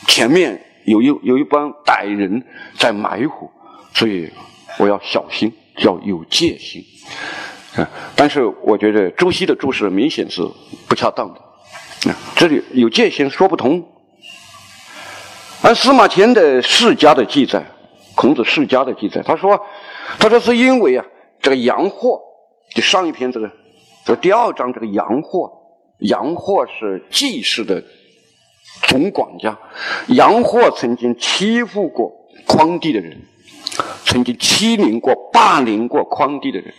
[0.08, 2.42] 前面有一有一帮歹人
[2.78, 3.52] 在埋伏，
[3.94, 4.32] 所以
[4.80, 6.82] 我要小心，要有戒心。
[7.76, 10.42] 啊，但是我觉得朱熹的注释明显是
[10.88, 11.42] 不恰当的。
[12.38, 13.86] 这里有戒心说不通，
[15.66, 17.66] 而司马迁的世家的记载，
[18.14, 19.60] 孔子世家的记载，他说，
[20.20, 21.04] 他说是因为啊，
[21.42, 22.22] 这个杨货，
[22.76, 23.50] 就上一篇这个，
[24.06, 25.52] 这第二章这个杨货，
[25.98, 27.84] 杨货是季氏的
[28.84, 29.58] 总管家，
[30.10, 32.12] 杨货曾经欺负过
[32.46, 33.20] 匡帝的人，
[34.06, 36.72] 曾经欺凌过、霸凌过匡帝的人，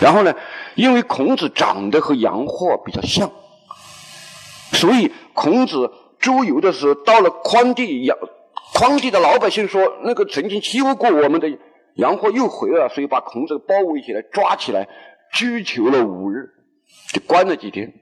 [0.00, 0.34] 然后呢，
[0.76, 3.30] 因为孔子长得和杨货比较像。
[4.72, 8.16] 所以孔子周游的时候，到了匡地，杨
[8.74, 11.50] 匡地的老百姓说，那个曾经欺负过我们的
[11.94, 14.88] 杨货又回来了，所以把孔子包围起来，抓起来，
[15.32, 16.50] 拘囚了五日，
[17.12, 17.92] 就关了几天。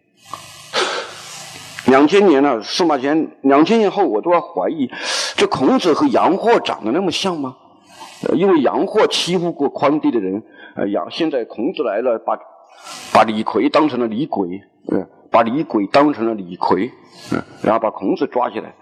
[1.86, 4.90] 两千年了，司马迁两千年后，我都要怀疑，
[5.36, 7.56] 这孔子和杨货长得那么像吗？
[8.34, 10.42] 因为杨货欺负过匡帝的人，
[10.76, 12.36] 呃，杨现在孔子来了，把
[13.12, 15.08] 把李逵当成了李鬼，嗯。
[15.30, 16.90] 把李鬼当成了李逵，
[17.32, 18.74] 嗯，然后把孔子抓起来。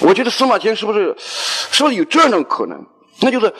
[0.00, 2.84] 我觉得司马迁是不是是不是有这种可能？
[3.20, 3.52] 那就是，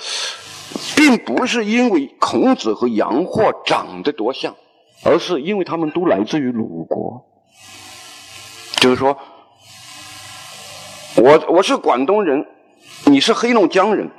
[0.94, 4.54] 并不是因为孔子和杨货长得多像，
[5.02, 7.24] 而是因为他们都来自于鲁国。
[8.78, 9.18] 就是说，
[11.16, 12.46] 我我是广东人，
[13.06, 14.10] 你是黑龙江人，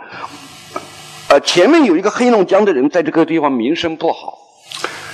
[1.30, 4.37] 呃，前面有一个黑龙江的人在这个地方名声不好，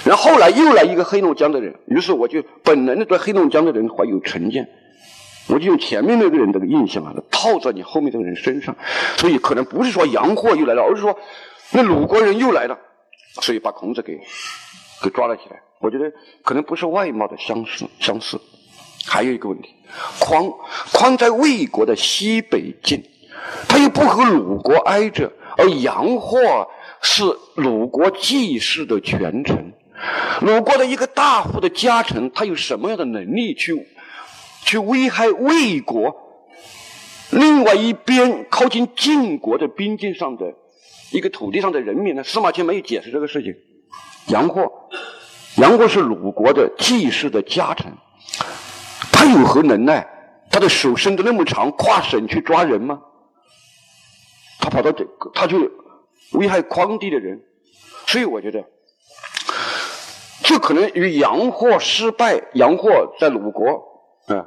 [0.05, 4.67] 然后后来又来一个黑龙江的人，于是我就本能的对黑龙江的人怀有成见，
[5.47, 8.75] 我就用前面那个人的印象啊套在你后面这个人身上，
[9.17, 11.17] 所以可能不是说洋货又来了，而是说
[11.71, 12.77] 那鲁国人又来了，
[13.41, 14.19] 所以把孔子给
[15.01, 15.61] 给抓了起来。
[15.79, 16.11] 我觉得
[16.43, 18.39] 可能不是外貌的相似相似，
[19.05, 19.69] 还有一个问题，
[20.19, 20.51] 匡
[20.93, 23.03] 匡在魏国的西北境，
[23.67, 25.31] 他又不和鲁国挨着。
[25.55, 26.39] 而杨霍
[26.99, 27.23] 是
[27.55, 29.71] 鲁国季氏的权臣，
[30.41, 33.87] 鲁国的一个大夫的家臣，他有什么样的能力去
[34.63, 36.15] 去危害魏国？
[37.31, 40.53] 另外一边靠近晋国的边境上的
[41.11, 42.23] 一个土地上的人民呢？
[42.23, 43.55] 司马迁没有解释这个事情。
[44.27, 44.89] 杨过，
[45.57, 47.91] 杨过是鲁国的季氏的家臣，
[49.11, 50.07] 他有何能耐？
[50.51, 53.01] 他的手伸得那么长，跨省去抓人吗？
[54.59, 55.71] 他跑到这，他去
[56.33, 57.41] 危害匡地的人，
[58.05, 58.63] 所以我觉得，
[60.43, 63.65] 这可能与杨霍失败，杨霍在鲁国
[64.27, 64.45] 啊，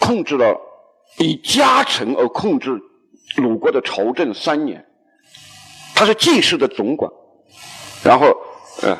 [0.00, 0.56] 控制了
[1.18, 2.80] 以家臣而控制
[3.36, 4.86] 鲁国的朝政三年，
[5.94, 7.10] 他是季氏的总管，
[8.04, 8.26] 然后
[8.82, 8.96] 呃，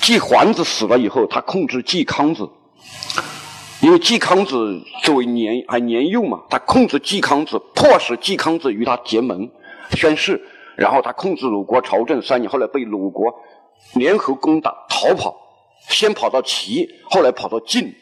[0.00, 2.48] 季桓子死了以后，他控制季康子。
[3.82, 9.50] 因为季康子作为年还年幼嘛，他控制季康子，迫使季康子与他结盟
[9.90, 10.40] 宣誓，
[10.76, 13.34] 然后他控制鲁国朝政三年，后来被鲁国
[13.94, 15.36] 联合攻打，逃跑，
[15.88, 17.94] 先跑到齐，后来跑到晋，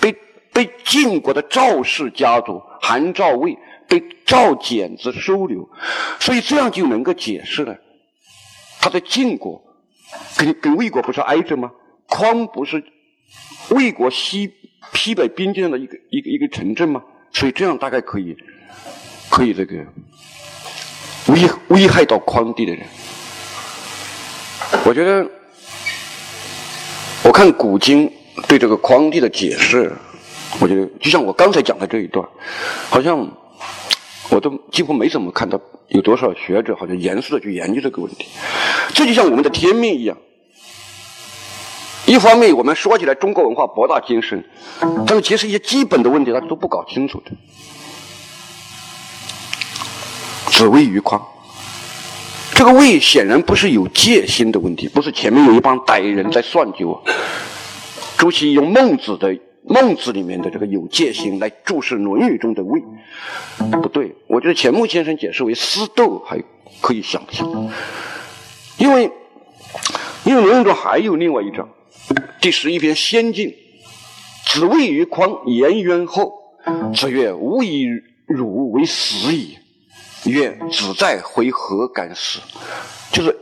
[0.00, 0.12] 被
[0.52, 3.56] 被晋国的赵氏家族韩赵魏
[3.88, 5.68] 被赵简子收留，
[6.20, 7.76] 所以这样就能够解释了，
[8.80, 9.62] 他在晋国
[10.36, 11.70] 跟跟魏国不是挨着吗？
[12.06, 12.84] 匡不是
[13.70, 14.52] 魏国西。
[14.94, 17.02] 西北边境的一个一个一个城镇吗，
[17.32, 18.36] 所以这样大概可以，
[19.28, 19.84] 可以这个
[21.26, 22.86] 危危害到匡地的人。
[24.86, 25.28] 我觉得，
[27.24, 28.08] 我看古今
[28.46, 29.92] 对这个匡地的解释，
[30.60, 32.24] 我觉得就像我刚才讲的这一段，
[32.88, 33.28] 好像
[34.28, 38.28] 我都几乎没怎么看到有多少学者好像严肃的去研究这个问题。
[38.94, 40.16] 这就像我们的天命一样。
[42.06, 44.44] 一方面，我们说起来中国文化博大精深，
[45.04, 47.32] 但是其实一些基本的问题，他都不搞清楚的。
[50.52, 51.26] 子谓于匡，
[52.56, 57.04] 这个魏显然不是有戒心的问题，不是前面有一帮歹人在算计我。
[58.16, 59.30] 朱熹用孟子的
[59.62, 62.82] 《孟子》里面的这个有戒心来注释《论语》中的魏，
[63.82, 64.16] 不对。
[64.26, 66.42] 我觉得钱穆先生解释为私斗还
[66.80, 67.70] 可以想象，
[68.78, 69.10] 因为
[70.24, 71.68] 因为《论语》中还有另外一章。
[72.40, 73.48] 第十一篇《先进》，
[74.46, 76.32] 子谓于匡颜渊后，
[76.94, 77.86] 子曰：“吾以
[78.26, 79.58] 汝为死矣。”
[80.30, 82.40] 曰：“子在，回何敢死？”
[83.12, 83.36] 就是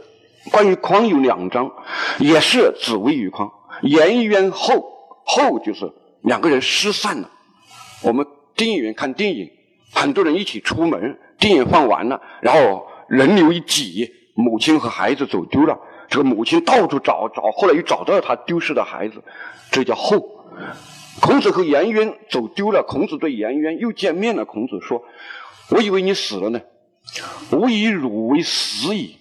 [0.50, 1.70] 关于匡有两章，
[2.18, 3.50] 也是子谓于匡
[3.82, 4.84] 颜渊后，
[5.24, 7.30] 后就是两个人失散了。
[8.02, 9.50] 我们电影院看电影，
[9.92, 15.78] 很多人一起出门，电影放完了，然后人流一挤，母亲和孩子走丢了。
[16.08, 19.22] 这个母亲到处找找，后来又找到了他丢失的孩子，
[19.70, 20.20] 这叫后。
[21.20, 24.44] 孔子和颜渊走丢了，孔子对颜渊又见面了。
[24.44, 25.02] 孔子说
[25.70, 26.60] ：“我以为你死了呢，
[27.50, 29.16] 吾以汝为死矣。”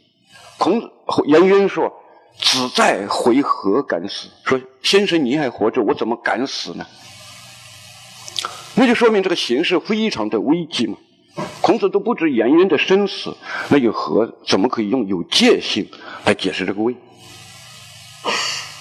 [0.58, 0.92] 孔子
[1.26, 1.94] 颜渊说
[2.40, 6.86] ：“子在，回何敢死？”说：“先生你还活着，我怎么敢死呢？”
[8.76, 10.98] 那就说明这个形势非常的危机嘛。
[11.62, 13.36] 孔子都不知颜渊的生死，
[13.70, 15.88] 那有何怎么可以用有戒性
[16.26, 16.96] 来解释这个位？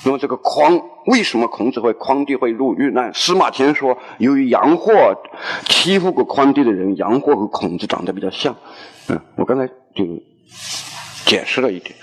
[0.04, 3.12] 那么这个匡为什么孔子会匡帝会入狱难？
[3.14, 4.92] 司马迁说，由于杨霍
[5.66, 8.56] 欺负过匡帝的人，杨霍和孔子长得比较像。
[9.08, 10.04] 嗯，我刚才就
[11.24, 11.94] 解释了一点。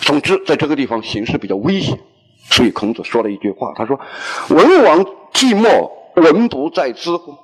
[0.00, 1.98] 总之，在这个地方形势比较危险，
[2.50, 3.98] 所以孔子说了一句话，他说
[4.50, 7.34] ：“文王寂寞，文不在知乎？”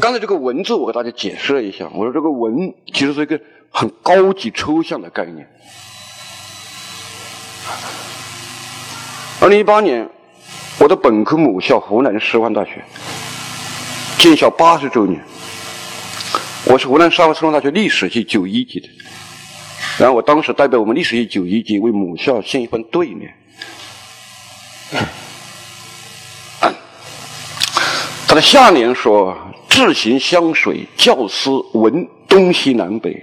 [0.00, 1.88] 刚才这个“文”字，我给大家解释了一下。
[1.94, 5.48] 我说这个“文”其实是一个很高级抽象的概念。
[9.40, 10.08] 二零一八年，
[10.78, 12.84] 我的本科母校湖南师范大学
[14.18, 15.20] 建校八十周年，
[16.64, 18.88] 我是湖南师范大学历史系九一级的，
[19.98, 23.34] 然后我当时代表我们历史系九一级为母校献一份对联。
[28.26, 29.36] 他的下联说。
[29.68, 33.22] 志行湘水，教师闻东西南北，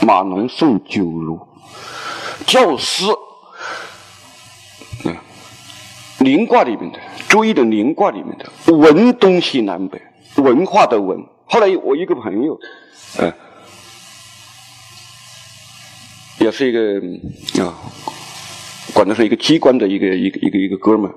[0.00, 1.38] 马农送酒如。
[2.44, 3.04] 教师，
[6.20, 6.98] 临卦里面的，
[7.28, 10.00] 注意的临卦里面的，文东西南北，
[10.36, 11.24] 文化的文。
[11.46, 12.58] 后来我一个朋友，
[13.18, 13.32] 嗯，
[16.38, 17.74] 也是一个啊，
[18.94, 21.14] 管的是一个机关的一个一个一个一个哥们儿，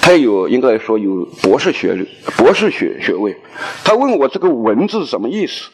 [0.00, 3.36] 他有应该来说有博士学历、博士学学位。
[3.84, 5.70] 他问我这个“文”字什么意思？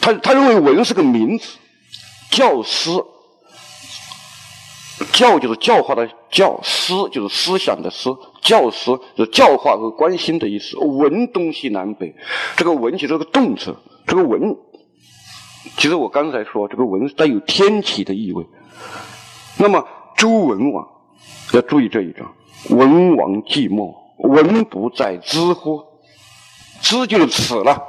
[0.00, 1.46] 他他认为“文”是个名字，
[2.30, 2.90] 教师。
[5.12, 8.90] 教就是教化的教，思就是思想的思，教师。
[9.16, 10.78] 就是教化和关心的意思。
[10.78, 12.14] 文东西南北，
[12.56, 14.56] 这个文其实是个动词，这个文，
[15.76, 18.46] 其实我刚才说这个文带有天启的意味。
[19.58, 19.86] 那么
[20.16, 20.88] 周文王
[21.52, 22.32] 要注意这一章，
[22.70, 25.82] 文王寂寞，文不在知乎？
[26.80, 27.82] 知就是此了。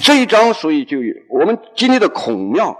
[0.00, 0.98] 这一章所以就
[1.28, 2.78] 我们今天的孔庙。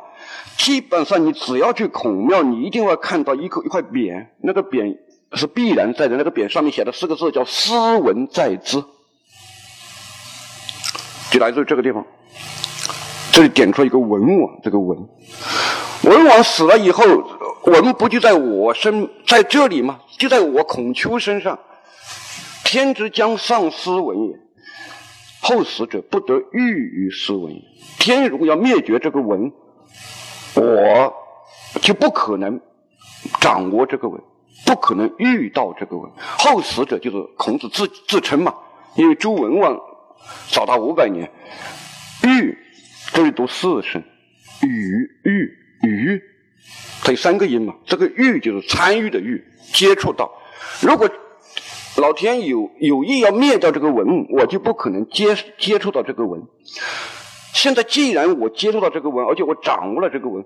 [0.62, 4.96] 基本上，你只要去孔庙，你一定会看到一块一块匾，那个匾
[5.32, 6.16] 是必然在的。
[6.16, 8.84] 那个匾上面写的四个字叫“斯文在兹”，
[11.32, 12.06] 就来自于这个地方。
[13.32, 14.96] 这里点出一个文王，这个文，
[16.04, 17.04] 文王死了以后，
[17.64, 19.98] 文不就在我身在这里吗？
[20.16, 21.58] 就在我孔丘身上。
[22.64, 24.38] 天之将丧斯文也，
[25.40, 27.62] 后死者不得欲于斯文也。
[27.98, 29.52] 天如果要灭绝这个文。
[30.55, 31.14] 我
[31.80, 32.61] 就不可能
[33.40, 34.20] 掌握这个文，
[34.66, 36.11] 不可能遇到这个文。
[36.16, 38.55] 后死者就是孔子自自称嘛，
[38.96, 39.78] 因为周文王
[40.48, 41.30] 早他五百年。
[42.24, 42.57] 遇
[43.12, 44.00] 这里读四声，
[44.62, 46.22] 与遇与，
[47.03, 47.74] 它有三个音嘛。
[47.84, 50.30] 这个遇就是参与的遇，接触到。
[50.80, 51.11] 如果
[51.96, 56.40] 老天有有意要灭掉这个文，我就不可能接接触到这个文。
[57.53, 60.44] 现在既然我接触到这个文，而且我掌握了这个文，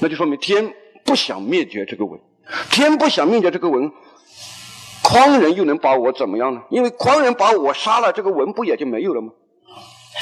[0.00, 0.72] 那就说明天
[1.04, 2.20] 不想灭绝这个文，
[2.70, 3.92] 天不想灭绝这个文，
[5.02, 6.62] 匡人又能把我怎么样呢？
[6.70, 9.32] 因为匡人把我杀了，这个文不也就没有了吗？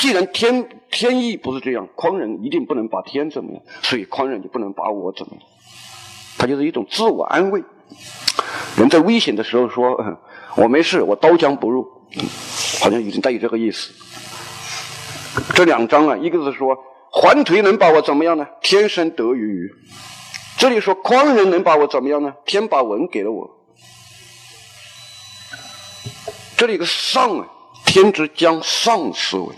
[0.00, 5.42] 既然天天意不是这样，匡人一定不能把天怎么样，所以匡人就不能把我怎么样。
[6.38, 7.62] 他就是一种自我安慰。
[8.76, 10.16] 人在危险的时候说
[10.56, 11.86] ：“我没事，我刀枪不入。”
[12.80, 13.92] 好像已经带有这个意思。
[15.60, 16.74] 这两章啊，一个是说
[17.10, 18.46] 环颓能把我怎么样呢？
[18.62, 19.70] 天生得于鱼。
[20.56, 22.32] 这里说匡人能把我怎么样呢？
[22.46, 23.46] 天把文给了我。
[26.56, 27.46] 这里一个上啊，
[27.84, 29.54] 天之将丧失文。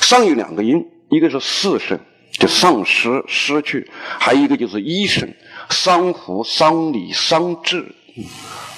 [0.00, 2.00] 上有两个音，一个是四声，
[2.32, 3.86] 就丧失、失去；
[4.18, 5.30] 还有一个就是一声，
[5.68, 7.94] 丧服、丧礼、丧志、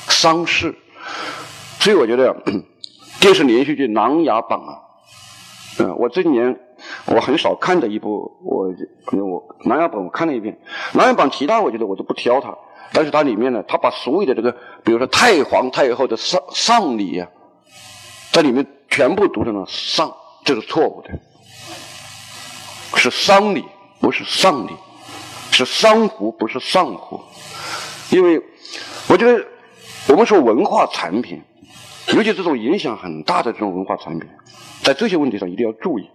[0.08, 0.74] 丧事。
[1.78, 2.36] 所以我觉得
[3.22, 4.89] 电视连续剧《琅琊榜》啊。
[5.81, 6.61] 嗯，我这几年
[7.07, 8.70] 我很少看的一部，我
[9.07, 10.59] 可能我《琅琊榜》我看了一遍，
[10.99, 12.55] 《琅琊榜》其他我觉得我都不挑它，
[12.93, 14.53] 但是它里面呢，它把所有的这个，
[14.85, 17.26] 比如说太皇太后的丧丧礼呀，
[18.31, 20.14] 在里面全部读成了丧，
[20.45, 21.11] 这是错误的，
[22.97, 23.64] 是丧礼，
[24.01, 24.72] 不是丧礼，
[25.51, 27.18] 是丧服，不是丧服，
[28.11, 28.43] 因为
[29.09, 29.43] 我觉得
[30.09, 31.41] 我们说文化产品，
[32.16, 34.28] 尤其这种影响很大的这种文化产品。
[34.82, 36.08] 在这些问题上一定要注意，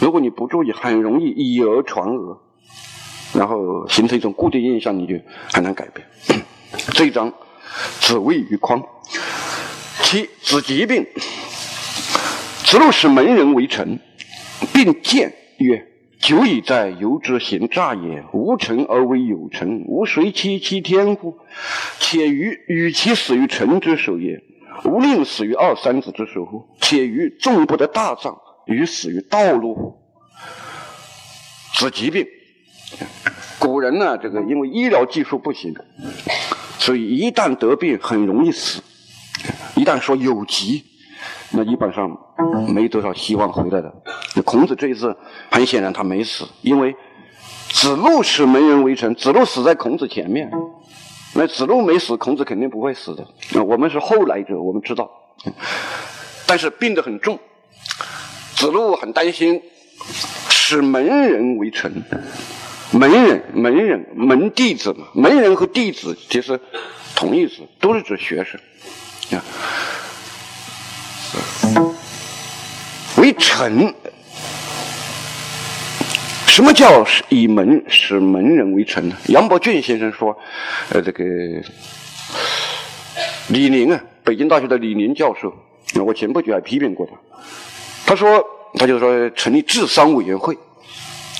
[0.00, 2.38] 如果你不注意，很容易以讹传讹，
[3.34, 5.14] 然后形成一种固定印象，你就
[5.52, 6.06] 很难改变。
[6.94, 7.32] 这一章，
[8.00, 8.82] 子谓于匡，
[10.02, 11.06] 其子疾病，
[12.64, 14.00] 子路使门人为臣，
[14.72, 15.86] 并谏曰
[16.18, 21.38] ：“久已在由之行诈也，无臣而为有臣，吾谁欺其天乎？
[22.00, 24.42] 且于与其死于臣之手也。”
[24.84, 26.66] 吾宁死于二三子之手乎？
[26.80, 30.00] 且于众不得大葬，于死于道路乎？
[31.74, 32.26] 治疾病，
[33.58, 35.74] 古人呢，这个因为医疗技术不行，
[36.78, 38.82] 所以一旦得病很容易死。
[39.74, 40.84] 一旦说有疾，
[41.50, 42.16] 那基本上
[42.68, 43.92] 没多少希望回来的。
[44.44, 45.16] 孔子这一次
[45.50, 46.94] 很显然他没死，因为
[47.70, 50.50] 子路是门人为臣，子路死在孔子前面。
[51.34, 53.26] 那子路没死，孔子肯定不会死的。
[53.50, 55.10] 那我们是后来者，我们知道，
[56.46, 57.38] 但是病得很重，
[58.54, 59.60] 子路很担心，
[60.48, 61.92] 使门人为臣。
[62.92, 65.08] 门人，门人，门弟子嘛。
[65.12, 66.60] 门人和弟子其实
[67.16, 68.60] 同义词，都是指学生。
[69.36, 69.42] 啊，
[73.16, 73.92] 为臣。
[76.54, 79.16] 什么叫以门使门人为臣呢？
[79.26, 80.38] 杨伯峻先生说，
[80.90, 81.24] 呃，这个
[83.48, 85.52] 李宁啊，北京大学的李宁教授，
[86.04, 87.12] 我前不久还批评过他。
[88.06, 88.40] 他说，
[88.74, 90.56] 他就说成立治丧委员会，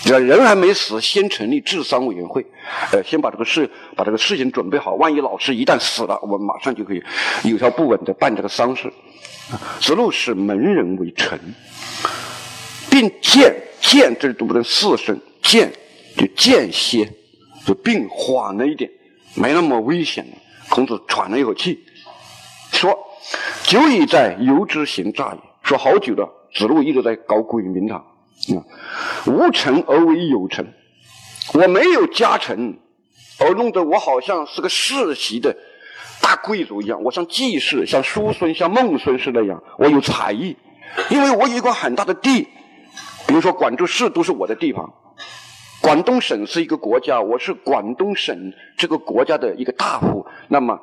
[0.05, 2.45] 人还没死，先成立治丧委员会，
[2.91, 7.01] 呃，先把这个事把这个事情准备好，万一老师一旦死了，我们马上就可以
[7.45, 8.93] 有条不紊的办这个丧事。
[9.79, 11.39] 子路使门人为臣，
[12.95, 13.53] 并见。
[13.81, 15.71] 见，这里读不成四声，见
[16.17, 17.07] 就间歇，
[17.67, 18.91] 就病缓了一点，
[19.35, 20.33] 没那么危险了。
[20.71, 21.85] 孔子喘了一口气，
[22.73, 22.99] 说
[23.67, 27.99] ：“久已在由之行诈也。”说好久了，子路一直在搞鬼名堂。
[27.99, 28.65] 啊，
[29.27, 30.67] 无成而为有成，
[31.53, 32.79] 我没有家臣，
[33.39, 35.55] 而弄得我好像是个世袭的
[36.23, 37.03] 大贵族一样。
[37.03, 40.57] 我像季氏、像叔孙、像孟孙氏那样，我有才艺，
[41.11, 42.49] 因为我有一块很大的地，
[43.27, 44.85] 比如说广州市都是我的地盘。
[45.81, 50.81] 广东省是一个国家，我是广东省这个国家的一个大夫，那么。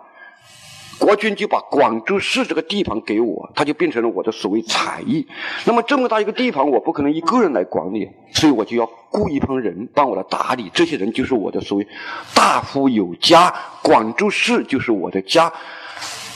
[0.99, 5.25] 国君就把广州市这个地方给我，他就变成了我的所谓采邑。
[5.65, 10.69] 那么这么大一个地方，我不可能一个人来管理，所以我就要雇一帮人帮我来打理。
[10.71, 11.87] 这些人就是我的所谓
[12.35, 15.51] 大夫有家，广州市就是我的家。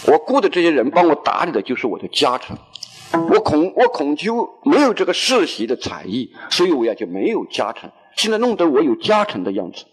[0.08, 2.58] 我雇的这些人帮我打理的就是我的家产。
[3.16, 7.92] 我孔我孔丘没有这个世袭的才艺，所以我也就没有家产。
[8.16, 9.86] 现在弄得我有家产的样子，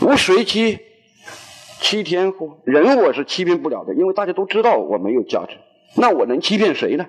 [0.00, 0.78] 我随其。
[1.80, 2.52] 欺天乎？
[2.64, 5.58] 人我是欺骗不了的，因为大家都知道我没有价值。
[5.96, 7.04] 那我能欺骗谁呢？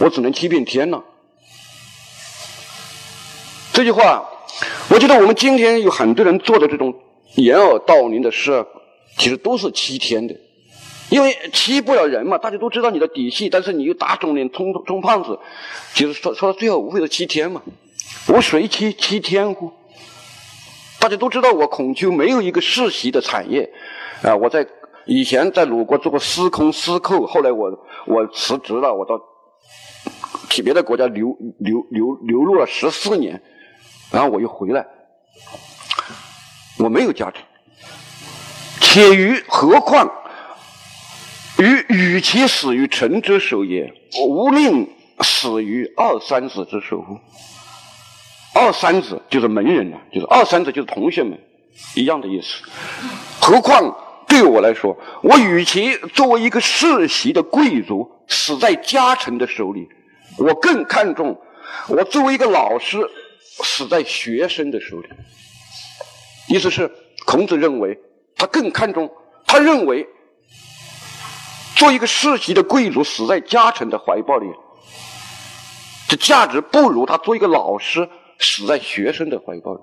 [0.00, 1.04] 我只能欺骗天了。
[3.72, 4.28] 这句话，
[4.90, 6.92] 我觉得我们今天有很多人做的这种
[7.36, 8.66] 掩耳盗铃的事，
[9.18, 10.34] 其实都是欺天的。
[11.08, 15.38] 因为欺不了人嘛，大家都知道你的底细，但是你又打肿脸充充胖子，
[15.94, 17.62] 其实说说到最后无非是欺天嘛。
[18.28, 19.72] 我谁欺欺天乎？
[20.98, 23.70] 大家都知道我孔丘没有一个世袭的产业，
[24.22, 24.66] 啊，我在
[25.04, 27.70] 以前在鲁国做过司空、司寇，后来我
[28.06, 29.20] 我辞职了，我到
[30.50, 33.40] 去别的国家流流流流落了十四年，
[34.10, 34.84] 然后我又回来，
[36.78, 37.44] 我没有家产，
[38.80, 40.10] 且于何况
[41.58, 43.92] 与与其死于臣之手也，
[44.26, 44.88] 无宁
[45.20, 47.18] 死于二三子之手乎？
[48.54, 51.38] 二三子就是门人了，就是二三子就是同学们
[51.94, 52.62] 一样的意思。
[53.40, 53.96] 何况
[54.26, 59.88] 对我来说，我与其作为一个世袭的贵族死在家臣的手里，
[60.38, 61.40] 我更看重
[61.88, 62.98] 我作为一个老师
[63.62, 65.08] 死在学生的手里。
[66.48, 66.90] 意思是，
[67.24, 67.98] 孔子认为
[68.36, 69.10] 他更看重，
[69.46, 70.06] 他认为
[71.76, 74.46] 做一个世袭的贵族死在家臣的怀抱里，
[76.08, 78.08] 这价值不如他做一个老师。
[78.38, 79.80] 死在学生的怀抱里，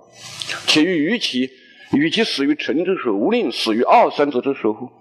[0.68, 1.50] 且于与其
[1.92, 4.92] 与其死于臣之手，无宁死于二三子之手乎？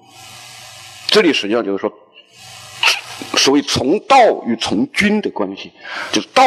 [1.08, 1.92] 这里实际上就是说，
[3.36, 4.16] 所谓从道
[4.46, 5.70] 与从君的关系，
[6.10, 6.42] 就是道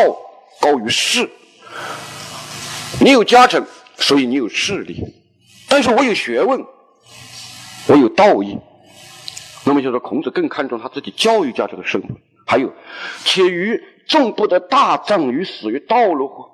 [0.60, 1.30] 高于势。
[3.00, 3.64] 你有家臣，
[3.98, 4.96] 所以你有势力；
[5.70, 6.66] 但是我有学问，
[7.86, 8.58] 我有道义。
[9.66, 12.11] 那么就说，孔子更看重他自己教育家这个身份。
[12.47, 12.72] 还有，
[13.24, 16.45] 且于众不得大葬于死于道路乎？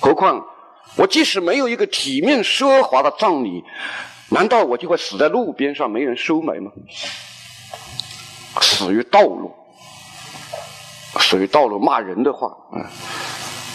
[0.00, 0.44] 何况，
[0.96, 3.62] 我即使没有一个体面奢华的葬礼，
[4.30, 6.72] 难道我就会死在路边上没人收埋吗？
[8.60, 9.52] 死于道路，
[11.20, 12.56] 死于道路骂人的话。
[12.72, 12.84] 嗯，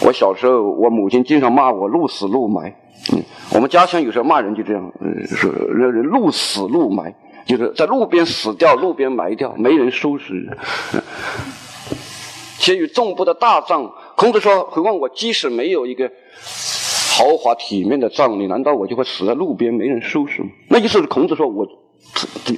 [0.02, 2.76] 我小时候，我母亲经常骂我“路死路埋”。
[3.14, 7.14] 嗯，我们家乡有时候骂人就这样，呃，说人人路死路埋，
[7.46, 10.58] 就是在路边死掉，路边埋掉，没人收拾。
[12.60, 13.94] 且与众部的大葬。
[14.16, 16.10] 孔子说：“何况我即使没有一个
[17.10, 21.68] 豪华体面的葬礼，难道我就会死在路边没人收拾吗？”那意思是孔子说：“我，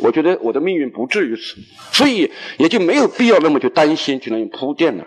[0.04, 1.56] 我觉得我的命运不至于此，
[1.92, 5.06] 所以也就没有必要那么去担心，去那样铺垫了。”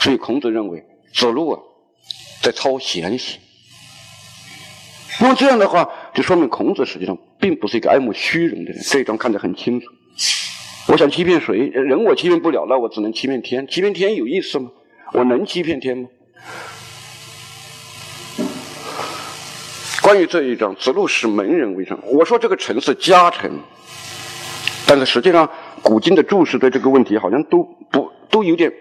[0.00, 0.84] 所以孔子认为
[1.14, 1.60] 子路啊，
[2.42, 3.40] 在操闲心。
[5.20, 9.86] 那么这样的话，就说明孔子实际上并不是一个爱慕虚荣的人，这一章看得很清楚。
[10.88, 11.56] 我想欺骗谁？
[11.68, 13.66] 人我欺骗不了，那我只能欺骗天。
[13.68, 14.70] 欺骗天有意思吗？
[15.12, 16.08] 我能欺骗天吗？
[20.00, 21.98] 关于这一章，子路使门人为上。
[22.06, 23.50] 我说这个臣是家臣，
[24.86, 25.50] 但是实际上
[25.82, 28.72] 古今的注释对这个问题好像都不都有点，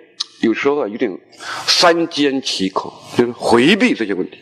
[0.41, 1.11] 有时候啊有点
[1.65, 4.37] 三缄其口，就是回避这些问题。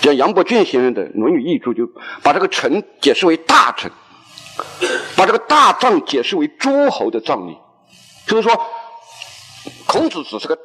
[0.00, 1.86] 像杨伯峻先生的《论语译注》就
[2.22, 3.90] 把这个臣解释为大臣，
[5.16, 7.56] 把这个大葬解释为诸侯的葬礼，
[8.26, 8.60] 就是说
[9.86, 10.58] 孔子只是个。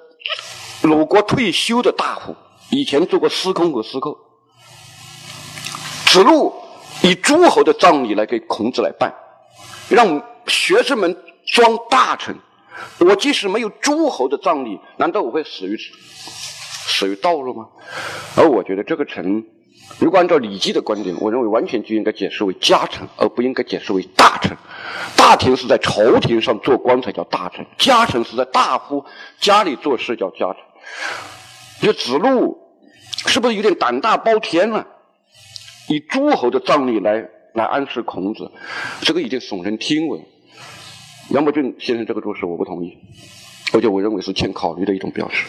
[0.83, 2.35] 鲁国退休的大夫，
[2.69, 4.15] 以前做过司空和司寇。
[6.05, 6.53] 子路
[7.01, 9.13] 以诸侯的葬礼来给孔子来办，
[9.89, 12.37] 让学生们装大臣。
[12.99, 15.77] 我即使没有诸侯的葬礼，难道我会死于
[16.87, 17.67] 死于道路吗？
[18.35, 19.43] 而我觉得这个臣，
[19.99, 24.55] 如果按照《礼记》的观点，我认为完全就应该解释为家臣，而不应该解释为大臣。
[25.15, 29.05] 大臣是在朝廷上做官才叫大臣，家臣是在大夫
[29.39, 30.57] 家里做事叫家臣。
[31.81, 32.57] 就子路
[33.27, 34.87] 是不是有点胆大包天了？
[35.89, 38.51] 以诸侯的葬礼来来暗示孔子，
[39.01, 40.21] 这个已经耸人听闻。
[41.29, 42.97] 杨伯俊先生这个注释我不同意，
[43.73, 45.45] 而且我认为是欠考虑的一种表示。